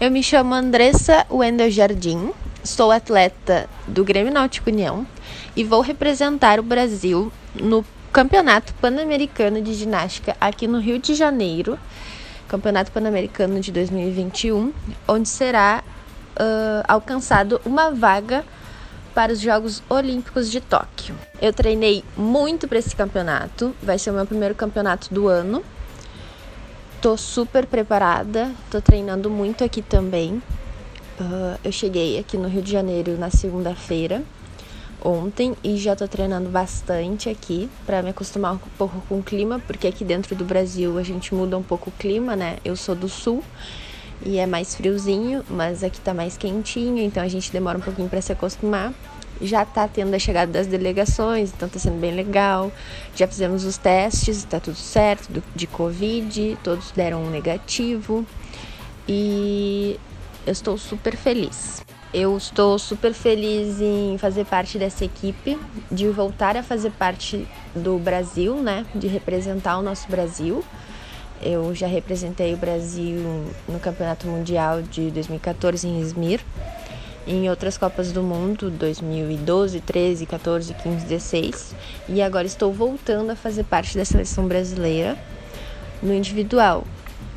Eu 0.00 0.10
me 0.10 0.22
chamo 0.22 0.54
Andressa 0.54 1.26
Wendel 1.30 1.70
Jardim, 1.70 2.30
sou 2.64 2.90
atleta 2.90 3.68
do 3.86 4.04
Grêmio 4.04 4.32
Náutico 4.32 4.70
União 4.70 5.06
e 5.54 5.64
vou 5.64 5.82
representar 5.82 6.58
o 6.58 6.62
Brasil 6.62 7.30
no 7.54 7.84
Campeonato 8.12 8.72
Pan-Americano 8.74 9.60
de 9.60 9.74
Ginástica 9.74 10.36
aqui 10.40 10.66
no 10.66 10.78
Rio 10.78 10.98
de 10.98 11.14
Janeiro, 11.14 11.78
Campeonato 12.48 12.90
Pan-Americano 12.90 13.60
de 13.60 13.70
2021, 13.70 14.72
onde 15.06 15.28
será 15.28 15.84
uh, 16.34 16.84
alcançado 16.88 17.60
uma 17.64 17.90
vaga 17.90 18.44
para 19.14 19.32
os 19.32 19.40
Jogos 19.40 19.82
Olímpicos 19.88 20.50
de 20.50 20.60
Tóquio. 20.60 21.14
Eu 21.40 21.52
treinei 21.52 22.02
muito 22.16 22.66
para 22.66 22.78
esse 22.78 22.96
campeonato, 22.96 23.74
vai 23.82 23.98
ser 23.98 24.10
o 24.10 24.14
meu 24.14 24.26
primeiro 24.26 24.54
campeonato 24.54 25.12
do 25.12 25.28
ano. 25.28 25.62
Tô 27.02 27.16
super 27.16 27.66
preparada, 27.66 28.50
tô 28.70 28.80
treinando 28.80 29.28
muito 29.28 29.62
aqui 29.62 29.82
também. 29.82 30.42
Uh, 31.20 31.58
eu 31.62 31.70
cheguei 31.70 32.18
aqui 32.18 32.36
no 32.36 32.48
Rio 32.48 32.62
de 32.62 32.72
Janeiro 32.72 33.18
na 33.18 33.30
segunda-feira 33.30 34.22
ontem 35.02 35.54
e 35.62 35.76
já 35.76 35.94
tô 35.94 36.06
treinando 36.08 36.48
bastante 36.48 37.28
aqui 37.28 37.68
para 37.86 38.02
me 38.02 38.10
acostumar 38.10 38.54
um 38.54 38.58
pouco 38.76 39.00
com 39.08 39.18
o 39.18 39.22
clima, 39.22 39.60
porque 39.66 39.86
aqui 39.86 40.04
dentro 40.04 40.34
do 40.34 40.44
Brasil 40.44 40.98
a 40.98 41.02
gente 41.02 41.34
muda 41.34 41.56
um 41.56 41.62
pouco 41.62 41.90
o 41.90 41.92
clima, 41.92 42.34
né? 42.34 42.58
Eu 42.64 42.76
sou 42.76 42.94
do 42.94 43.08
sul 43.08 43.42
e 44.24 44.38
é 44.38 44.46
mais 44.46 44.74
friozinho, 44.74 45.44
mas 45.48 45.84
aqui 45.84 46.00
tá 46.00 46.12
mais 46.12 46.36
quentinho, 46.36 46.98
então 46.98 47.22
a 47.22 47.28
gente 47.28 47.52
demora 47.52 47.78
um 47.78 47.80
pouquinho 47.80 48.08
para 48.08 48.20
se 48.20 48.32
acostumar. 48.32 48.92
Já 49.40 49.64
tá 49.64 49.86
tendo 49.86 50.12
a 50.14 50.18
chegada 50.18 50.50
das 50.50 50.66
delegações, 50.66 51.52
então 51.54 51.68
tá 51.68 51.78
sendo 51.78 52.00
bem 52.00 52.12
legal. 52.12 52.72
Já 53.14 53.28
fizemos 53.28 53.64
os 53.64 53.78
testes, 53.78 54.42
tá 54.42 54.58
tudo 54.58 54.76
certo 54.76 55.42
de 55.54 55.66
Covid, 55.68 56.58
todos 56.64 56.90
deram 56.90 57.22
um 57.22 57.30
negativo 57.30 58.26
e 59.06 59.98
eu 60.44 60.52
estou 60.52 60.76
super 60.76 61.16
feliz. 61.16 61.84
Eu 62.12 62.34
estou 62.38 62.78
super 62.78 63.12
feliz 63.12 63.82
em 63.82 64.16
fazer 64.16 64.46
parte 64.46 64.78
dessa 64.78 65.04
equipe, 65.04 65.58
de 65.92 66.08
voltar 66.08 66.56
a 66.56 66.62
fazer 66.62 66.90
parte 66.92 67.46
do 67.74 67.98
Brasil, 67.98 68.56
né? 68.62 68.86
De 68.94 69.06
representar 69.06 69.76
o 69.76 69.82
nosso 69.82 70.08
Brasil. 70.08 70.64
Eu 71.42 71.74
já 71.74 71.86
representei 71.86 72.54
o 72.54 72.56
Brasil 72.56 73.46
no 73.68 73.78
Campeonato 73.78 74.26
Mundial 74.26 74.80
de 74.80 75.10
2014 75.10 75.86
em 75.86 76.00
Izmir, 76.00 76.40
em 77.26 77.50
outras 77.50 77.76
Copas 77.76 78.10
do 78.10 78.22
Mundo, 78.22 78.70
2012, 78.70 79.80
13, 79.82 80.24
14, 80.24 80.74
15, 80.74 81.04
16, 81.04 81.74
e 82.08 82.22
agora 82.22 82.46
estou 82.46 82.72
voltando 82.72 83.30
a 83.30 83.36
fazer 83.36 83.64
parte 83.64 83.98
da 83.98 84.04
seleção 84.04 84.48
brasileira 84.48 85.16
no 86.02 86.14
individual, 86.14 86.84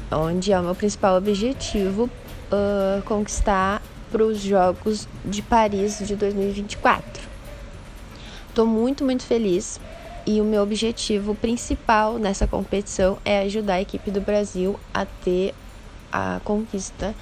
onde 0.10 0.54
é 0.54 0.60
o 0.60 0.64
meu 0.64 0.74
principal 0.74 1.18
objetivo 1.18 2.10
uh, 2.52 3.02
conquistar 3.04 3.82
para 4.12 4.24
os 4.26 4.40
Jogos 4.40 5.08
de 5.24 5.42
Paris 5.42 6.00
de 6.06 6.16
2024. 6.16 7.24
Estou 8.50 8.68
muito, 8.68 9.04
muito 9.04 9.24
feliz 9.24 9.80
e 10.28 10.42
o 10.42 10.44
meu 10.44 10.62
objetivo 10.62 11.34
principal 11.34 12.20
nessa 12.20 12.46
competição 12.46 13.18
é 13.24 13.40
ajudar 13.40 13.76
a 13.76 13.82
equipe 13.82 14.12
do 14.12 14.20
Brasil 14.20 14.80
a 14.94 15.06
ter 15.06 15.56
a 16.12 16.42
conquista 16.44 17.16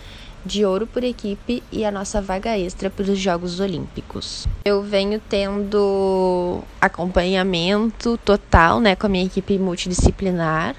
de 0.45 0.65
ouro 0.65 0.87
por 0.87 1.03
equipe 1.03 1.61
e 1.71 1.85
a 1.85 1.91
nossa 1.91 2.21
vaga 2.21 2.57
extra 2.57 2.89
para 2.89 3.11
os 3.11 3.19
Jogos 3.19 3.59
Olímpicos. 3.59 4.47
Eu 4.65 4.81
venho 4.81 5.21
tendo 5.29 6.61
acompanhamento 6.79 8.17
total 8.25 8.79
né, 8.79 8.95
com 8.95 9.05
a 9.05 9.09
minha 9.09 9.25
equipe 9.25 9.57
multidisciplinar, 9.59 10.75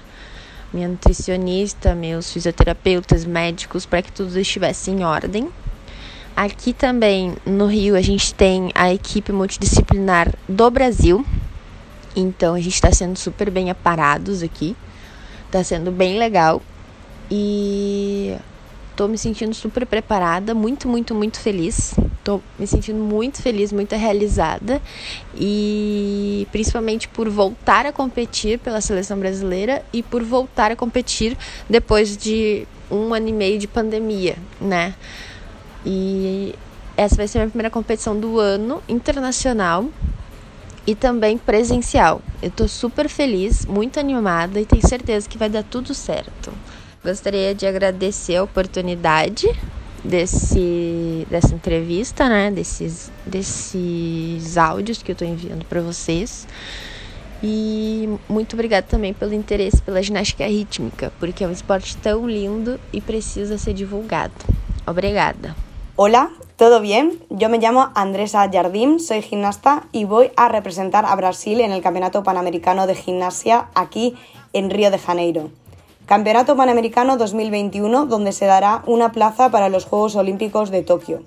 minha 0.73 0.87
nutricionista, 0.87 1.93
meus 1.93 2.31
fisioterapeutas, 2.31 3.25
médicos, 3.25 3.85
para 3.85 4.01
que 4.01 4.11
tudo 4.11 4.37
estivesse 4.39 4.89
em 4.89 5.03
ordem. 5.03 5.49
Aqui 6.41 6.73
também 6.73 7.35
no 7.45 7.67
Rio 7.67 7.95
a 7.95 8.01
gente 8.01 8.33
tem 8.33 8.71
a 8.73 8.91
equipe 8.91 9.31
multidisciplinar 9.31 10.33
do 10.49 10.71
Brasil. 10.71 11.23
Então 12.15 12.55
a 12.55 12.59
gente 12.59 12.73
está 12.73 12.91
sendo 12.91 13.15
super 13.15 13.51
bem 13.51 13.69
aparados 13.69 14.41
aqui. 14.41 14.75
Está 15.45 15.63
sendo 15.63 15.91
bem 15.91 16.17
legal. 16.17 16.59
E 17.29 18.35
tô 18.95 19.07
me 19.07 19.19
sentindo 19.19 19.53
super 19.53 19.85
preparada, 19.85 20.55
muito, 20.55 20.87
muito, 20.87 21.13
muito 21.13 21.39
feliz. 21.39 21.93
Tô 22.23 22.41
me 22.57 22.65
sentindo 22.65 22.97
muito 22.97 23.39
feliz, 23.39 23.71
muito 23.71 23.95
realizada. 23.95 24.81
E 25.35 26.47
principalmente 26.51 27.07
por 27.07 27.29
voltar 27.29 27.85
a 27.85 27.93
competir 27.93 28.57
pela 28.57 28.81
seleção 28.81 29.19
brasileira 29.19 29.85
e 29.93 30.01
por 30.01 30.23
voltar 30.23 30.71
a 30.71 30.75
competir 30.75 31.37
depois 31.69 32.17
de 32.17 32.65
um 32.89 33.13
ano 33.13 33.29
e 33.29 33.31
meio 33.31 33.59
de 33.59 33.67
pandemia, 33.67 34.35
né? 34.59 34.95
E 35.85 36.55
essa 36.95 37.15
vai 37.15 37.27
ser 37.27 37.39
a 37.39 37.41
minha 37.41 37.49
primeira 37.49 37.69
competição 37.69 38.19
do 38.19 38.39
ano 38.39 38.81
internacional 38.87 39.85
e 40.85 40.95
também 40.95 41.37
presencial. 41.37 42.21
Eu 42.41 42.51
tô 42.51 42.67
super 42.67 43.07
feliz, 43.07 43.65
muito 43.65 43.99
animada 43.99 44.59
e 44.59 44.65
tenho 44.65 44.87
certeza 44.87 45.27
que 45.27 45.37
vai 45.37 45.49
dar 45.49 45.63
tudo 45.63 45.93
certo. 45.93 46.51
Gostaria 47.03 47.55
de 47.55 47.65
agradecer 47.65 48.35
a 48.35 48.43
oportunidade 48.43 49.47
desse 50.03 51.27
dessa 51.29 51.53
entrevista, 51.53 52.27
né, 52.27 52.51
desses 52.51 53.11
desses 53.25 54.57
áudios 54.57 55.01
que 55.01 55.11
eu 55.11 55.15
tô 55.15 55.25
enviando 55.25 55.65
para 55.65 55.81
vocês. 55.81 56.47
E 57.43 58.07
muito 58.29 58.53
obrigada 58.53 58.85
também 58.87 59.13
pelo 59.13 59.33
interesse 59.33 59.81
pela 59.81 60.01
ginástica 60.01 60.45
rítmica, 60.45 61.11
porque 61.19 61.43
é 61.43 61.47
um 61.47 61.51
esporte 61.51 61.97
tão 61.97 62.29
lindo 62.29 62.79
e 62.93 63.01
precisa 63.01 63.57
ser 63.57 63.73
divulgado. 63.73 64.33
Obrigada. 64.85 65.55
Hola, 65.97 66.29
¿todo 66.55 66.79
bien? 66.79 67.19
Yo 67.29 67.49
me 67.49 67.57
llamo 67.57 67.89
Andresa 67.95 68.49
Jardim, 68.49 68.97
soy 68.97 69.21
gimnasta 69.21 69.83
y 69.91 70.05
voy 70.05 70.31
a 70.37 70.47
representar 70.47 71.05
a 71.05 71.13
Brasil 71.17 71.59
en 71.59 71.73
el 71.73 71.81
Campeonato 71.81 72.23
Panamericano 72.23 72.87
de 72.87 72.95
Gimnasia 72.95 73.67
aquí 73.75 74.15
en 74.53 74.69
Río 74.69 74.89
de 74.89 74.97
Janeiro. 74.97 75.49
Campeonato 76.05 76.55
Panamericano 76.55 77.17
2021 77.17 78.05
donde 78.05 78.31
se 78.31 78.45
dará 78.45 78.83
una 78.85 79.11
plaza 79.11 79.51
para 79.51 79.67
los 79.67 79.83
Juegos 79.83 80.15
Olímpicos 80.15 80.71
de 80.71 80.81
Tokio. 80.81 81.23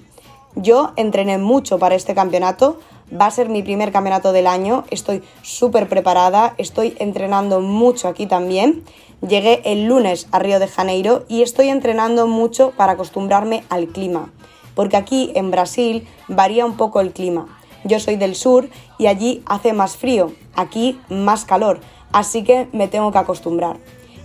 Yo 0.56 0.92
entrené 0.96 1.36
mucho 1.36 1.78
para 1.78 1.94
este 1.94 2.14
campeonato, 2.14 2.80
va 3.12 3.26
a 3.26 3.30
ser 3.30 3.50
mi 3.50 3.62
primer 3.62 3.92
campeonato 3.92 4.32
del 4.32 4.46
año, 4.46 4.84
estoy 4.90 5.22
súper 5.42 5.90
preparada, 5.90 6.54
estoy 6.56 6.96
entrenando 6.98 7.60
mucho 7.60 8.08
aquí 8.08 8.26
también. 8.26 8.82
Llegué 9.20 9.60
el 9.66 9.84
lunes 9.84 10.26
a 10.32 10.38
Río 10.38 10.58
de 10.58 10.68
Janeiro 10.68 11.26
y 11.28 11.42
estoy 11.42 11.68
entrenando 11.68 12.26
mucho 12.26 12.70
para 12.70 12.92
acostumbrarme 12.92 13.64
al 13.68 13.88
clima 13.88 14.32
porque 14.74 14.96
aquí 14.96 15.32
en 15.34 15.50
Brasil 15.50 16.06
varía 16.28 16.66
un 16.66 16.76
poco 16.76 17.00
el 17.00 17.12
clima. 17.12 17.46
Yo 17.84 18.00
soy 18.00 18.16
del 18.16 18.34
sur 18.34 18.68
y 18.98 19.06
allí 19.06 19.42
hace 19.46 19.72
más 19.72 19.96
frío, 19.96 20.32
aquí 20.54 20.98
más 21.08 21.44
calor, 21.44 21.80
así 22.12 22.42
que 22.42 22.68
me 22.72 22.88
tengo 22.88 23.12
que 23.12 23.18
acostumbrar. 23.18 23.78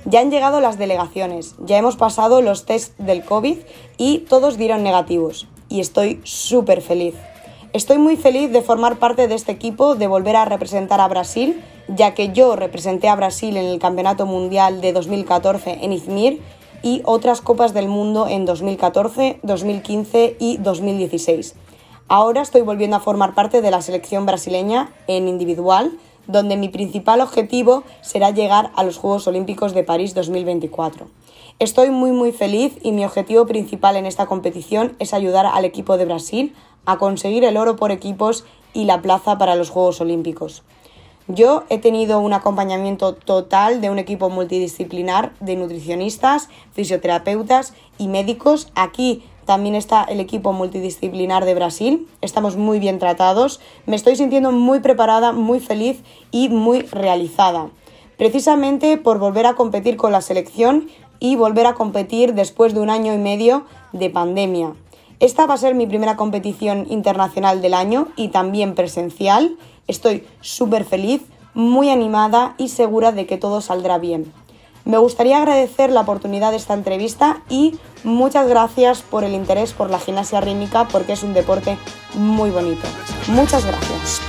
Ya 0.06 0.22
han 0.22 0.32
llegado 0.32 0.62
las 0.62 0.78
delegaciones, 0.78 1.56
ya 1.60 1.78
hemos 1.78 1.98
pasado 1.98 2.42
los 2.42 2.66
test 2.66 2.98
del 2.98 3.24
COVID 3.24 3.58
y 3.98 4.20
todos 4.20 4.58
dieron 4.58 4.82
negativos 4.82 5.48
y 5.68 5.82
estoy 5.82 6.22
súper 6.24 6.82
feliz. 6.82 7.16
Estoy 7.74 8.00
muy 8.00 8.16
feliz 8.16 8.52
de 8.52 8.64
formar 8.64 8.98
parte 8.98 9.28
de 9.28 9.36
este 9.36 9.52
equipo, 9.52 9.96
de 9.96 10.08
volver 10.08 10.36
a 10.36 10.46
representar 10.46 11.00
a 11.02 11.08
Brasil, 11.08 11.62
ya 11.88 12.16
que 12.16 12.32
yo 12.32 12.56
representé 12.56 13.10
a 13.10 13.16
Brasil 13.16 13.58
en 13.58 13.66
el 13.66 13.78
Campeonato 13.80 14.26
Mundial 14.26 14.82
de 14.82 14.94
2014 14.94 15.80
en 15.82 15.94
Izmir 15.94 16.42
y 16.82 17.02
otras 17.06 17.42
Copas 17.42 17.74
del 17.74 17.88
Mundo 17.88 18.28
en 18.28 18.46
2014, 18.46 19.40
2015 19.44 20.38
y 20.40 20.58
2016. 20.58 21.56
Ahora 22.08 22.42
estoy 22.42 22.62
volviendo 22.62 22.96
a 22.98 23.02
formar 23.02 23.36
parte 23.36 23.62
de 23.62 23.72
la 23.72 23.82
selección 23.82 24.26
brasileña 24.26 24.92
en 25.08 25.28
individual, 25.28 25.92
donde 26.28 26.58
mi 26.58 26.70
principal 26.70 27.22
objetivo 27.22 27.84
será 28.02 28.32
llegar 28.32 28.72
a 28.76 28.84
los 28.84 28.98
Juegos 28.98 29.28
Olímpicos 29.28 29.74
de 29.74 29.84
París 29.84 30.14
2024. 30.14 31.08
Estoy 31.60 31.90
muy 31.90 32.12
muy 32.12 32.32
feliz 32.32 32.78
y 32.82 32.94
mi 32.94 33.04
objetivo 33.04 33.46
principal 33.46 33.96
en 33.96 34.06
esta 34.06 34.26
competición 34.26 34.96
es 35.00 35.14
ayudar 35.14 35.46
al 35.46 35.66
equipo 35.66 35.98
de 35.98 36.06
Brasil 36.06 36.56
a 36.86 36.98
conseguir 36.98 37.44
el 37.44 37.58
oro 37.58 37.76
por 37.76 37.92
equipos 37.92 38.46
y 38.74 38.86
la 38.86 39.02
plaza 39.02 39.38
para 39.38 39.56
los 39.56 39.70
Juegos 39.70 40.02
Olímpicos. 40.02 40.64
Yo 41.32 41.64
he 41.70 41.78
tenido 41.78 42.20
un 42.22 42.34
acompañamiento 42.34 43.14
total 43.14 43.82
de 43.82 43.92
un 43.92 44.00
equipo 44.00 44.32
multidisciplinar 44.32 45.32
de 45.40 45.56
nutricionistas, 45.56 46.50
fisioterapeutas 46.74 47.76
y 48.00 48.08
médicos. 48.08 48.72
Aquí 48.74 49.22
también 49.46 49.76
está 49.76 50.04
el 50.04 50.22
equipo 50.22 50.54
multidisciplinar 50.54 51.46
de 51.46 51.54
Brasil. 51.54 52.08
Estamos 52.22 52.58
muy 52.58 52.80
bien 52.80 52.98
tratados. 52.98 53.60
Me 53.86 53.96
estoy 53.96 54.16
sintiendo 54.16 54.52
muy 54.52 54.80
preparada, 54.80 55.32
muy 55.32 55.60
feliz 55.60 56.02
y 56.32 56.50
muy 56.50 56.82
realizada. 56.82 57.70
Precisamente 58.18 58.98
por 58.98 59.20
volver 59.20 59.46
a 59.46 59.54
competir 59.54 59.98
con 59.98 60.12
la 60.12 60.22
selección 60.22 60.88
y 61.20 61.36
volver 61.36 61.68
a 61.68 61.76
competir 61.76 62.34
después 62.34 62.74
de 62.74 62.80
un 62.80 62.90
año 62.90 63.14
y 63.14 63.20
medio 63.20 63.66
de 63.94 64.10
pandemia. 64.10 64.74
Esta 65.20 65.46
va 65.46 65.56
a 65.56 65.58
ser 65.58 65.76
mi 65.76 65.86
primera 65.86 66.16
competición 66.16 66.86
internacional 66.90 67.62
del 67.62 67.74
año 67.74 68.08
y 68.16 68.30
también 68.30 68.74
presencial. 68.74 69.58
Estoy 69.88 70.26
súper 70.40 70.86
feliz, 70.86 71.22
muy 71.54 71.90
animada 71.90 72.56
y 72.58 72.70
segura 72.70 73.12
de 73.12 73.26
que 73.26 73.38
todo 73.38 73.60
saldrá 73.60 73.98
bien. 73.98 74.32
Me 74.86 74.98
gustaría 74.98 75.38
agradecer 75.38 75.92
la 75.92 76.02
oportunidad 76.02 76.52
de 76.52 76.58
esta 76.58 76.74
entrevista 76.74 77.42
y 77.50 77.78
muchas 78.04 78.48
gracias 78.48 79.02
por 79.02 79.26
el 79.26 79.34
interés 79.34 79.74
por 79.74 79.90
la 79.90 80.00
gimnasia 80.00 80.40
rítmica 80.40 80.88
porque 80.88 81.14
es 81.14 81.24
un 81.24 81.34
deporte 81.34 81.78
muy 82.14 82.50
bonito. 82.50 82.88
Muchas 83.28 83.66
gracias. 83.66 84.22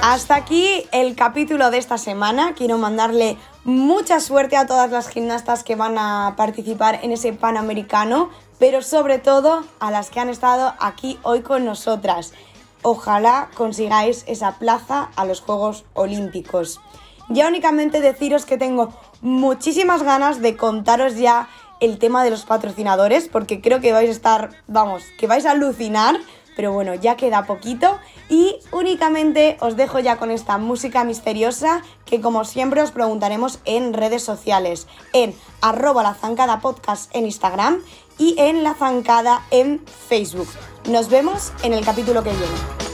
Hasta 0.00 0.36
aquí 0.36 0.86
el 0.92 1.16
capítulo 1.16 1.70
de 1.72 1.78
esta 1.78 1.98
semana. 1.98 2.54
Quiero 2.54 2.78
mandarle 2.78 3.36
mucha 3.64 4.20
suerte 4.20 4.56
a 4.56 4.66
todas 4.66 4.90
las 4.92 5.08
gimnastas 5.08 5.64
que 5.64 5.74
van 5.74 5.98
a 5.98 6.34
participar 6.36 7.00
en 7.02 7.10
ese 7.10 7.32
Panamericano, 7.32 8.30
pero 8.60 8.80
sobre 8.80 9.18
todo 9.18 9.64
a 9.80 9.90
las 9.90 10.10
que 10.10 10.20
han 10.20 10.28
estado 10.28 10.72
aquí 10.78 11.18
hoy 11.24 11.42
con 11.42 11.64
nosotras. 11.64 12.32
Ojalá 12.82 13.50
consigáis 13.54 14.22
esa 14.28 14.58
plaza 14.58 15.10
a 15.16 15.24
los 15.24 15.40
Juegos 15.40 15.84
Olímpicos. 15.94 16.80
Ya 17.28 17.48
únicamente 17.48 18.00
deciros 18.00 18.46
que 18.46 18.56
tengo 18.56 18.94
muchísimas 19.20 20.04
ganas 20.04 20.40
de 20.40 20.56
contaros 20.56 21.16
ya 21.16 21.48
el 21.80 21.98
tema 21.98 22.22
de 22.22 22.30
los 22.30 22.44
patrocinadores, 22.44 23.28
porque 23.28 23.60
creo 23.60 23.80
que 23.80 23.92
vais 23.92 24.08
a 24.08 24.12
estar, 24.12 24.50
vamos, 24.68 25.02
que 25.18 25.26
vais 25.26 25.44
a 25.44 25.50
alucinar 25.50 26.18
pero 26.58 26.72
bueno, 26.72 26.92
ya 26.96 27.16
queda 27.16 27.46
poquito 27.46 28.00
y 28.28 28.56
únicamente 28.72 29.58
os 29.60 29.76
dejo 29.76 30.00
ya 30.00 30.16
con 30.16 30.32
esta 30.32 30.58
música 30.58 31.04
misteriosa 31.04 31.82
que 32.04 32.20
como 32.20 32.44
siempre 32.44 32.82
os 32.82 32.90
preguntaremos 32.90 33.60
en 33.64 33.92
redes 33.92 34.24
sociales, 34.24 34.88
en 35.12 35.36
arroba 35.60 36.02
la 36.02 36.14
zancada 36.14 36.58
podcast 36.60 37.14
en 37.14 37.26
Instagram 37.26 37.80
y 38.18 38.34
en 38.38 38.64
la 38.64 38.74
zancada 38.74 39.46
en 39.52 39.80
Facebook. 40.08 40.48
Nos 40.90 41.08
vemos 41.08 41.52
en 41.62 41.74
el 41.74 41.84
capítulo 41.84 42.24
que 42.24 42.30
viene. 42.30 42.87